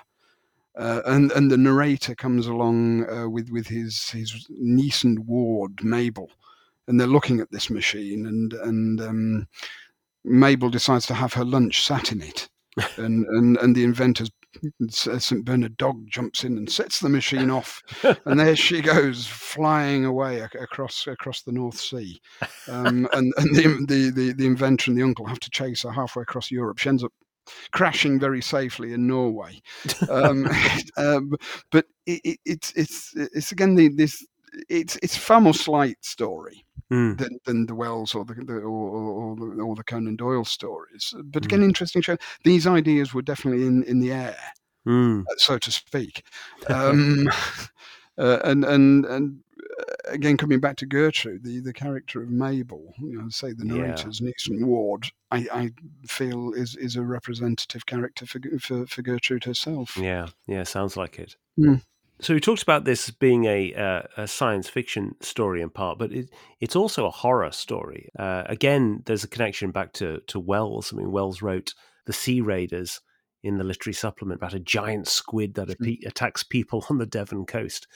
[0.78, 5.82] Uh, and and the narrator comes along uh, with with his his niece and ward
[5.82, 6.30] Mabel,
[6.86, 9.48] and they're looking at this machine, and and um,
[10.24, 12.48] Mabel decides to have her lunch sat in it,
[12.96, 14.30] and and and the inventor's
[14.88, 17.82] St Bernard dog jumps in and sets the machine off,
[18.24, 22.20] and there she goes flying away across across the North Sea,
[22.68, 25.92] um, and and the, the, the the inventor and the uncle have to chase her
[25.92, 26.78] halfway across Europe.
[26.78, 27.12] She ends up
[27.72, 29.60] crashing very safely in Norway.
[30.08, 30.48] Um,
[30.96, 31.32] um,
[31.70, 34.26] but it, it, it's it's it's again the, this
[34.68, 37.16] it's it's far more slight story mm.
[37.18, 41.14] than, than the Wells or the, the or, or, the, or, the Conan Doyle stories.
[41.24, 41.64] But again, mm.
[41.64, 42.16] interesting show.
[42.44, 44.38] These ideas were definitely in, in the air,
[44.86, 45.24] mm.
[45.36, 46.24] so to speak.
[46.68, 47.28] Um,
[48.18, 49.40] uh, and and and
[49.78, 53.64] uh, again, coming back to Gertrude, the, the character of Mabel, you know, say the
[53.64, 54.26] narrator's yeah.
[54.26, 55.70] niece and ward, I, I
[56.06, 59.96] feel is is a representative character for, for, for Gertrude herself.
[59.96, 61.36] Yeah, yeah, sounds like it.
[61.58, 61.82] Mm.
[62.20, 66.12] So we talked about this being a, uh, a science fiction story in part, but
[66.12, 66.28] it,
[66.60, 68.10] it's also a horror story.
[68.18, 70.92] Uh, again, there's a connection back to to Wells.
[70.92, 71.74] I mean, Wells wrote
[72.06, 73.00] The Sea Raiders
[73.42, 76.06] in the literary supplement about a giant squid that mm.
[76.06, 77.86] attacks people on the Devon coast.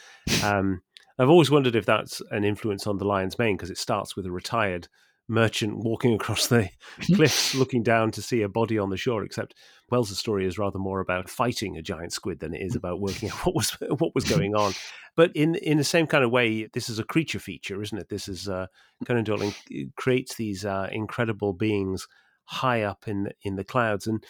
[0.42, 0.80] Um,
[1.18, 4.26] I've always wondered if that's an influence on The Lion's Mane because it starts with
[4.26, 4.88] a retired
[5.28, 6.70] merchant walking across the
[7.14, 9.54] cliffs looking down to see a body on the shore except
[9.90, 13.30] Wells' story is rather more about fighting a giant squid than it is about working
[13.30, 14.72] out what was what was going on.
[15.16, 18.08] But in in the same kind of way this is a creature feature isn't it?
[18.08, 18.66] This is uh,
[19.04, 19.52] Conan Doyle
[19.96, 22.06] creates these uh, incredible beings
[22.44, 24.06] high up in in the clouds.
[24.06, 24.24] And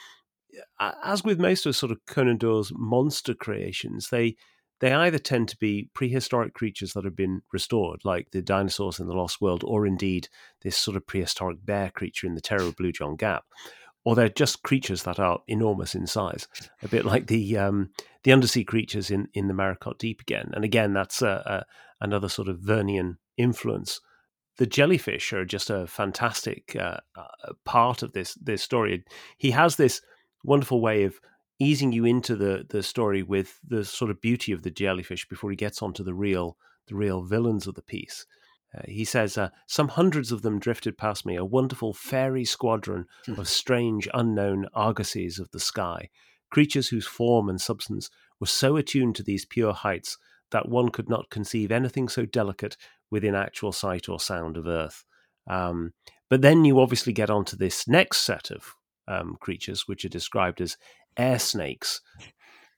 [0.79, 4.37] uh, as with most of sort of Conan Doyle's monster creations they
[4.81, 9.07] they either tend to be prehistoric creatures that have been restored, like the dinosaurs in
[9.07, 10.29] the Lost World, or indeed
[10.63, 13.45] this sort of prehistoric bear creature in the Terror of Blue John Gap,
[14.05, 16.47] or they're just creatures that are enormous in size,
[16.83, 17.91] a bit like the um,
[18.23, 20.51] the undersea creatures in in the Maracot Deep again.
[20.55, 21.65] And again, that's a,
[22.01, 24.01] a, another sort of Vernian influence.
[24.57, 29.05] The jellyfish are just a fantastic uh, uh, part of this this story.
[29.39, 30.01] He has this
[30.45, 31.19] wonderful way of
[31.59, 35.51] easing you into the the story with the sort of beauty of the jellyfish before
[35.51, 36.57] he gets onto the real
[36.89, 38.27] the real villains of the piece.
[38.75, 43.07] Uh, he says, uh, Some hundreds of them drifted past me, a wonderful fairy squadron
[43.27, 43.39] hmm.
[43.39, 46.09] of strange, unknown argosies of the sky,
[46.51, 48.11] creatures whose form and substance
[48.41, 50.19] were so attuned to these pure heights
[50.51, 52.77] that one could not conceive anything so delicate
[53.11, 55.05] within actual sight or sound of earth.
[55.47, 55.93] Um,
[56.31, 58.75] but then you obviously get onto this next set of
[59.07, 60.77] um, creatures, which are described as
[61.17, 62.01] air snakes.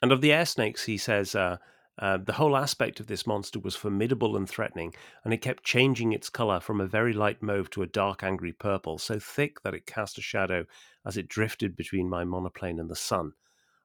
[0.03, 1.57] And of the air snakes, he says uh,
[1.99, 4.95] uh, the whole aspect of this monster was formidable and threatening,
[5.25, 8.53] and it kept changing its color from a very light mauve to a dark, angry
[8.53, 10.67] purple, so thick that it cast a shadow
[11.07, 13.33] as it drifted between my monoplane and the sun.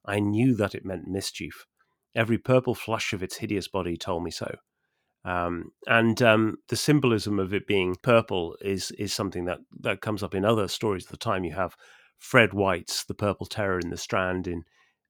[0.05, 1.65] I knew that it meant mischief.
[2.13, 4.55] Every purple flush of its hideous body told me so.
[5.23, 10.23] Um, and um, the symbolism of it being purple is is something that, that comes
[10.23, 11.43] up in other stories of the time.
[11.43, 11.77] You have
[12.17, 14.63] Fred White's The Purple Terror in the Strand in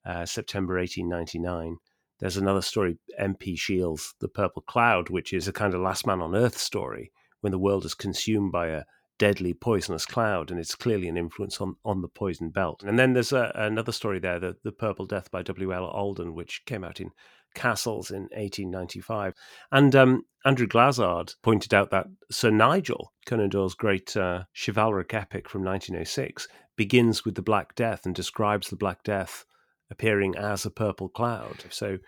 [0.05, 1.77] uh, September 1899.
[2.21, 3.55] There's another story, M.P.
[3.55, 7.11] Shiel's, The Purple Cloud, which is a kind of last man on earth story
[7.41, 8.83] when the world is consumed by a
[9.17, 12.83] deadly poisonous cloud, and it's clearly an influence on, on the poison belt.
[12.83, 15.85] And then there's a, another story there, the, the Purple Death by W.L.
[15.85, 17.09] Alden, which came out in
[17.55, 19.33] Cassell's in 1895.
[19.71, 25.49] And um, Andrew Glazzard pointed out that Sir Nigel, Conan Doyle's great uh, chivalric epic
[25.49, 29.45] from 1906, begins with the Black Death and describes the Black Death
[29.91, 31.65] appearing as a purple cloud.
[31.69, 31.99] So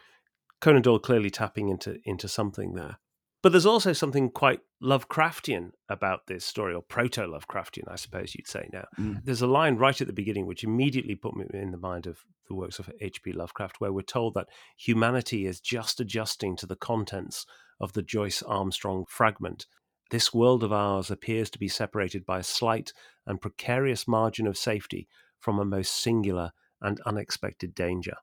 [0.62, 2.98] Conan Doyle clearly tapping into into something there.
[3.44, 8.48] But there's also something quite Lovecraftian about this story, or proto Lovecraftian, I suppose you'd
[8.48, 8.86] say now.
[8.98, 9.26] Mm.
[9.26, 12.20] There's a line right at the beginning which immediately put me in the mind of
[12.48, 13.34] the works of H.P.
[13.34, 17.46] Lovecraft, where we're told that humanity is just adjusting to the contents
[17.82, 19.66] of the Joyce Armstrong fragment.
[20.10, 22.94] This world of ours appears to be separated by a slight
[23.26, 25.10] and precarious margin of safety
[25.40, 26.54] from a most singular
[26.84, 28.16] and unexpected danger.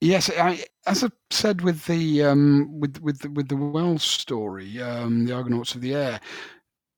[0.00, 4.82] Yes, I, as I said with the um, with with the, with the Wells story,
[4.82, 6.20] um, the Argonauts of the Air,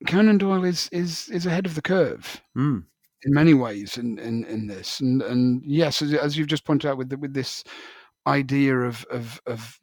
[0.07, 2.83] Conan Doyle is is is ahead of the curve mm.
[3.23, 6.89] in many ways in, in, in this, and and yes, as, as you've just pointed
[6.89, 7.63] out with the, with this
[8.27, 9.79] idea of of of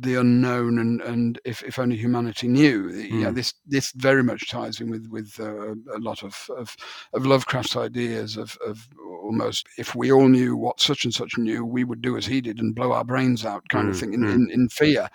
[0.00, 3.22] the unknown and and if, if only humanity knew mm.
[3.22, 6.76] yeah this this very much ties in with with uh, a lot of, of
[7.12, 8.88] of Lovecraft's ideas of of
[9.22, 12.40] almost if we all knew what such and such knew we would do as he
[12.40, 13.90] did and blow our brains out kind mm.
[13.90, 14.34] of thing in, mm.
[14.34, 15.08] in, in fear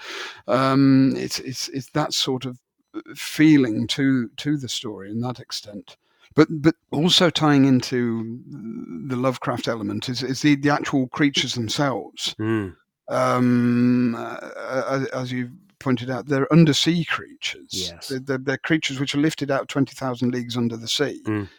[0.47, 2.59] um, it's it's it's that sort of
[3.15, 5.97] feeling to to the story in that extent
[6.35, 8.39] but but also tying into
[9.07, 12.35] the Lovecraft element is, is the, the actual creatures themselves.
[12.39, 12.75] Mm.
[13.09, 17.67] Um, uh, as you pointed out, they're undersea creatures.
[17.71, 18.07] Yes.
[18.07, 21.49] They're, they're, they're creatures which are lifted out 20,000 leagues under the sea mm.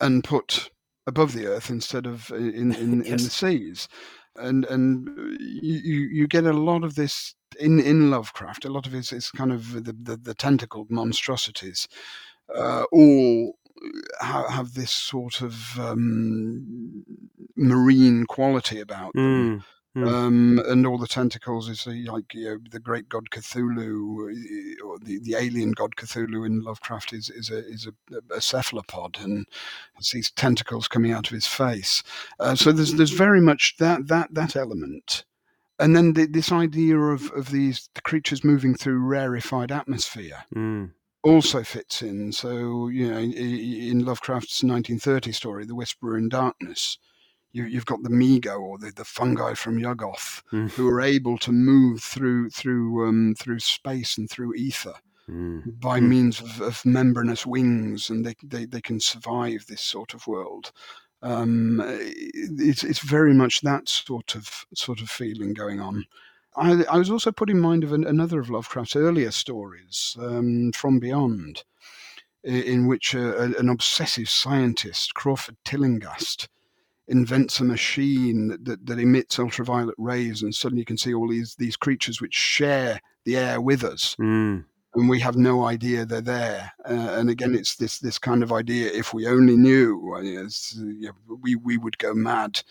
[0.00, 0.70] and put
[1.06, 3.06] above the earth instead of in, in, yes.
[3.10, 3.88] in the seas.
[4.36, 5.08] and and
[5.38, 8.64] you you- you get a lot of this in in Lovecraft.
[8.64, 11.86] A lot of his is kind of the the, the tentacled monstrosities,
[12.54, 13.56] uh, all
[14.20, 17.04] have this sort of um,
[17.56, 19.58] marine quality about them.
[19.58, 19.64] Mm,
[19.96, 20.08] Mm.
[20.12, 24.98] Um, and all the tentacles is like you know, the great god Cthulhu, uh, or
[24.98, 29.46] the, the alien god Cthulhu in Lovecraft is is a is a, a cephalopod, and
[30.12, 32.02] these tentacles coming out of his face.
[32.38, 35.24] Uh, so there's there's very much that that that element,
[35.78, 40.90] and then the, this idea of of these the creatures moving through rarefied atmosphere mm,
[41.26, 42.32] also fits in.
[42.32, 46.98] So you know, in, in Lovecraft's 1930 story, The Whisperer in Darkness,
[47.52, 51.38] you, you've got the Mi-Go or the, the fungi from Yuggoth mm, who are able
[51.38, 54.94] to move through through um, through space and through ether
[55.28, 56.08] mm, by Hmm.
[56.08, 60.72] means of, of membranous wings, and they, they they can survive this sort of world.
[61.22, 66.04] Um, it's it's very much that sort of sort of feeling going on.
[66.56, 70.72] I, I was also put in mind of an, another of Lovecraft's earlier stories, um,
[70.72, 71.64] From Beyond,
[72.44, 76.48] i- in which a, a- an obsessive scientist, Crawford Tillinghast,
[77.08, 81.28] invents a machine that, that, that emits ultraviolet rays, and suddenly you can see all
[81.28, 86.04] these these creatures which share the air with us, mm, and we have no idea
[86.04, 86.72] they're there.
[86.88, 90.76] Uh, and again, it's this this kind of idea: if we only knew, uh, it's,
[90.80, 92.62] uh, we we would go mad.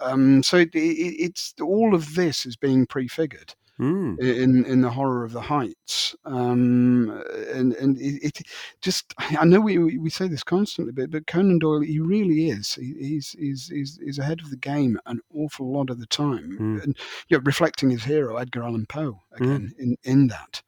[0.00, 4.18] Um, so it, it, it's all of this is being prefigured mm.
[4.18, 6.14] in in the horror of the heights.
[6.24, 7.22] Um
[7.54, 8.38] and and it, it
[8.80, 12.74] just i know we we say this constantly but, but conan doyle he really is.
[12.74, 16.58] He, he's, he's he's he's ahead of the game an awful lot of the time.
[16.60, 16.84] Mm.
[16.84, 16.98] and
[17.28, 20.62] you know, reflecting his hero edgar allan poe again in in that.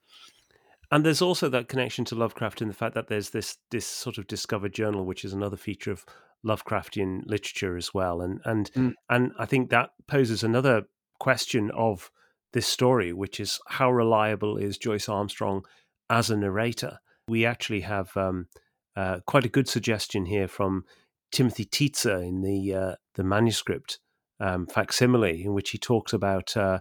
[0.90, 4.18] And there's also that connection to Lovecraft in the fact that there's this this sort
[4.18, 6.04] of discovered journal, which is another feature of
[6.44, 8.20] Lovecraftian literature as well.
[8.20, 8.94] And and Mm.
[9.08, 10.84] and I think that poses another
[11.18, 12.10] question of
[12.52, 15.64] this story, which is how reliable is Joyce Armstrong
[16.10, 16.98] as a narrator?
[17.28, 18.48] We actually have um,
[18.96, 20.84] uh, quite a good suggestion here from
[21.30, 24.00] Timothy Tietze in the uh, the manuscript
[24.40, 26.80] um, facsimile, in which he talks about uh,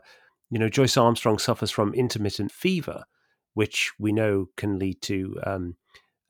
[0.50, 3.06] you know Joyce Armstrong suffers from intermittent fever
[3.54, 5.76] which we know can lead to um,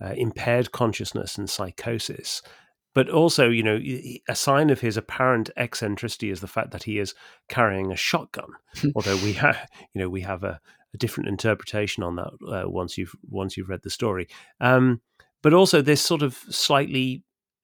[0.04, 2.42] uh, impaired consciousness and psychosis.
[2.94, 3.80] But also, you know,
[4.28, 7.16] a sign of his apparent eccentricity is the fact that he is
[7.48, 8.50] carrying a shotgun.
[8.96, 10.60] Although we have, you know, we have a,
[10.94, 14.28] a different interpretation on that uh, once you've once you've read the story.
[14.60, 15.02] Um,
[15.42, 17.24] but also, this sort of slightly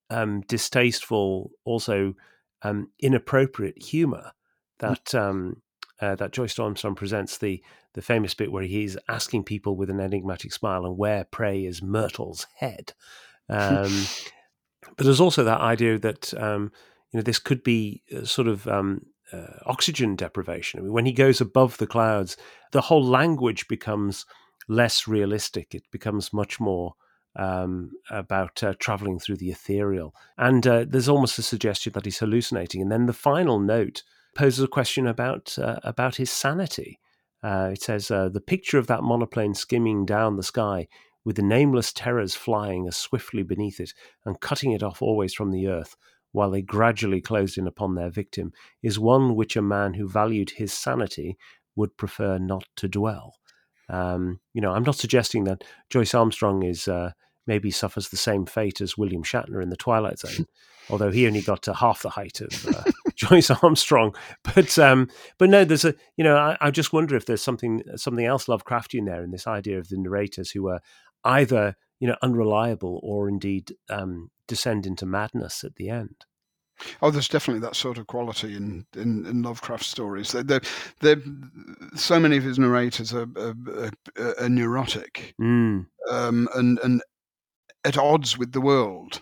[0.10, 2.16] um, distasteful, also
[2.62, 4.32] um, inappropriate humor
[4.80, 5.62] that um,
[6.02, 7.62] uh, that Joyce Armstrong presents the
[7.94, 11.82] the famous bit where he's asking people with an enigmatic smile, and where pray is
[11.82, 12.94] Myrtle's head.
[13.50, 14.04] Um,
[14.96, 16.72] but there's also that idea that um,
[17.12, 20.80] you know this could be uh, sort of um, uh, oxygen deprivation.
[20.80, 22.38] I mean, when he goes above the clouds,
[22.72, 24.26] the whole language becomes
[24.68, 25.74] less realistic.
[25.74, 26.96] It becomes much more
[27.36, 32.20] um, about uh, traveling through the ethereal, and uh, there's almost a suggestion that he's
[32.20, 32.82] hallucinating.
[32.82, 34.04] And then the final note
[34.36, 37.00] poses a question about uh, about his sanity.
[37.44, 40.88] Uh, it says the picture of that monoplane skimming down the sky
[41.28, 43.94] with the nameless terrors flying as swiftly beneath it
[44.26, 45.98] and cutting it off always from the earth
[46.32, 50.52] while they gradually closed in upon their victim is one which a man who valued
[50.52, 51.38] his sanity
[51.76, 53.36] would prefer not to dwell.
[53.90, 57.12] Um, you know, I'm not suggesting that Joyce Armstrong is uh,
[57.46, 60.46] maybe suffers the same fate as William Shatner in the Twilight Zone,
[60.90, 62.84] although he only got to half the height of uh,
[63.16, 64.16] Joyce Armstrong.
[64.44, 67.82] But um, but no, there's a you know I, I just wonder if there's something
[67.96, 70.82] something else Lovecraftian there in this idea of the narrators who are
[71.24, 76.26] either you know unreliable or indeed um, descend into madness at the end.
[77.01, 80.32] Oh, there's definitely that sort of quality in, in, in Lovecraft stories.
[80.32, 80.61] They're,
[81.01, 81.22] they're,
[81.95, 83.55] so many of his narrators are, are,
[84.15, 87.01] are, are neurotic Mm, um, and, and
[87.84, 89.22] at odds with the world.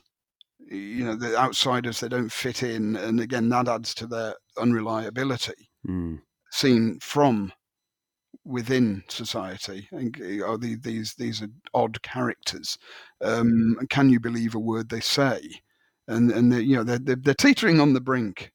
[0.60, 2.96] You know, the outsiders, they don't fit in.
[2.96, 6.20] And again, that adds to their unreliability mm,
[6.52, 7.54] seen from
[8.46, 9.88] within society.
[9.92, 12.78] And are the, these, these are odd characters.
[13.22, 15.42] Um, can you believe a word they say?
[16.08, 18.52] and and they, you know they're, they're, they're teetering on the brink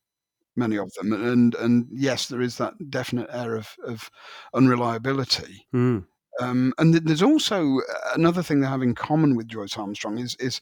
[0.57, 4.11] many of them and and yes there is that definite air of, of
[4.55, 6.05] unreliability mm.
[6.41, 7.79] um, and there's also
[8.15, 10.61] another thing they have in common with Joyce Armstrong is is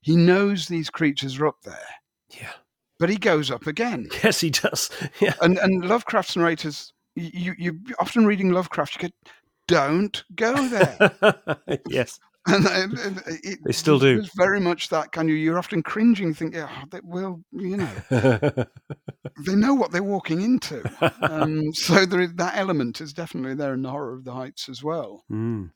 [0.00, 1.88] he knows these creatures are up there
[2.30, 2.52] Yeah.
[2.98, 4.90] but he goes up again Yes, he does.
[5.20, 5.34] Yeah.
[5.40, 9.12] and and Lovecraft's narrators you you often reading Lovecraft you get
[9.68, 12.18] don't go there yes.
[12.46, 14.18] and, and, and it, They still do.
[14.18, 15.36] It's very much that kind of.
[15.36, 17.90] You're often cringing, thinking, oh, they, well, you know,
[19.46, 20.82] they know what they're walking into.
[21.22, 24.68] Um, so there is, that element is definitely there in the horror of the heights
[24.68, 25.24] as well.
[25.30, 25.70] Mm.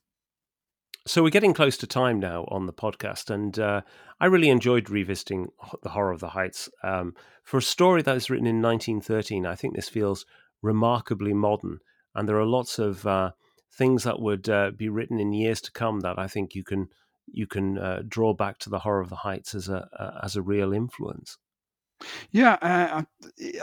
[1.06, 3.82] So we're getting close to time now on the podcast, and uh,
[4.20, 5.48] I really enjoyed revisiting
[5.82, 6.68] the horror of the heights.
[6.82, 7.14] Um,
[7.44, 10.26] for a story that was written in 1913, I think this feels
[10.62, 11.78] remarkably modern,
[12.14, 13.32] and there are lots of uh,
[13.76, 16.88] things that would uh, be written in years to come that I think you can
[17.26, 20.42] you can uh, draw back to the horror of the heights as a as a
[20.42, 21.38] real influence.
[22.30, 23.02] Yeah, uh,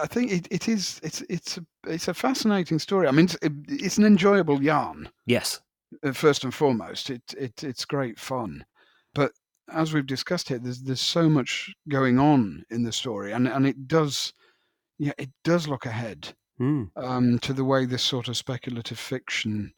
[0.01, 0.99] I, think it, it is.
[1.03, 3.07] It's it's a it's a fascinating story.
[3.07, 3.37] I mean, it's,
[3.67, 5.09] it's an enjoyable yarn.
[5.25, 5.61] Yes,
[6.03, 8.65] uh, first and foremost, it, it it's great fun.
[9.13, 9.33] But
[9.71, 13.67] as we've discussed here, there's there's so much going on in the story, and and
[13.67, 14.33] it does,
[14.97, 16.89] yeah, it does look ahead mm.
[16.95, 19.73] um, to the way this sort of speculative fiction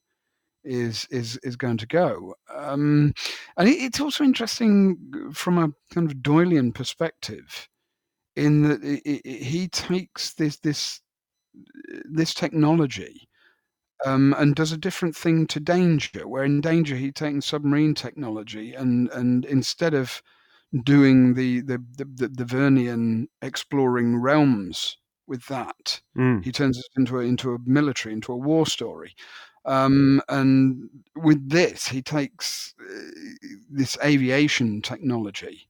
[0.64, 2.36] is is is going to go.
[2.54, 3.14] Um,
[3.58, 4.98] and it, it's also interesting
[5.34, 7.70] from a kind of Doylean perspective,
[8.36, 11.02] in that it, it, he takes this this
[12.12, 13.30] this technology
[14.06, 18.74] um, and does a different thing to Danger, where in Danger he'd taken submarine technology
[18.74, 20.22] and and instead of
[20.84, 24.98] doing the the the, the, the Vernian exploring realms
[25.28, 26.44] with that, mm.
[26.44, 29.16] he turns it into a, into a military, into a war story.
[29.66, 33.02] Um, and with this, he takes uh,
[33.70, 35.68] this aviation technology,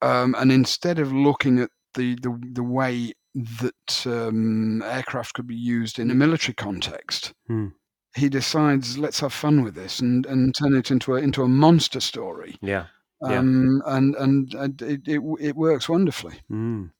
[0.00, 5.54] um, and instead of looking at the, the, the way that um, aircraft could be
[5.54, 7.32] used in a military context.
[7.46, 7.68] Hmm.
[8.14, 11.48] He decides, let's have fun with this and, and turn it into a into a
[11.48, 12.56] monster story.
[12.60, 12.86] Yeah,
[13.22, 13.96] um, yeah.
[13.96, 16.40] and and, and it, it, it works wonderfully.
[16.50, 16.90] Mm.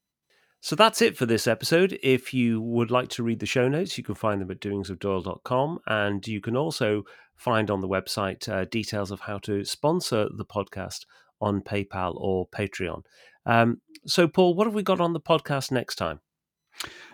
[0.64, 1.98] So that's it for this episode.
[2.04, 5.80] If you would like to read the show notes, you can find them at doingsofdoyle.com.
[5.88, 7.02] And you can also
[7.34, 11.04] find on the website uh, details of how to sponsor the podcast
[11.40, 13.02] on PayPal or Patreon.
[13.44, 16.20] Um, so, Paul, what have we got on the podcast next time?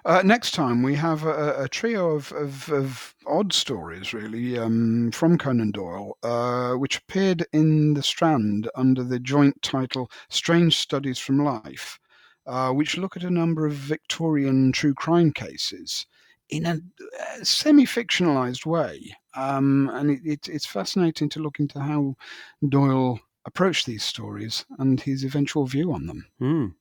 [0.04, 5.10] Uh, next time we have a, a trio of, of, of, odd stories, really, um,
[5.10, 11.18] from Conan Doyle, uh, which appeared in the Strand under the joint title "Strange Studies
[11.18, 11.98] from Life,"
[12.48, 16.06] uh, which look at a number of Victorian true crime cases
[16.48, 16.80] in a,
[17.38, 22.16] a semi-fictionalized way, um, and it, it, it's fascinating to look into how
[22.66, 26.26] Doyle approached these stories and his eventual view on them.
[26.40, 26.74] Mm.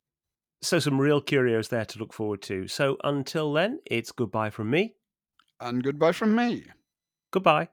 [0.61, 2.67] So, some real curios there to look forward to.
[2.67, 4.95] So, until then, it's goodbye from me.
[5.59, 6.63] And goodbye from me.
[7.31, 7.67] Goodbye.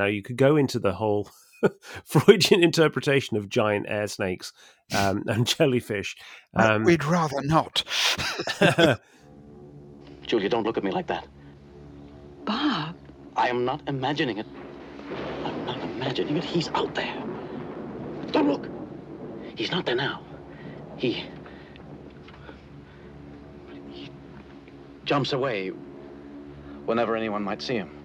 [0.00, 1.28] Now you could go into the whole
[2.04, 4.54] Freudian interpretation of giant air snakes
[4.96, 6.16] um, and jellyfish.
[6.56, 7.84] Um, We'd rather not.
[10.22, 11.28] Julia, don't look at me like that.
[12.46, 12.96] Bob.
[13.36, 14.46] I am not imagining it.
[15.44, 16.44] I'm not imagining it.
[16.44, 17.22] He's out there.
[18.32, 18.68] Don't look.
[19.54, 20.24] He's not there now.
[20.96, 21.24] He.
[23.92, 24.10] He
[25.04, 25.68] jumps away
[26.86, 27.99] whenever anyone might see him.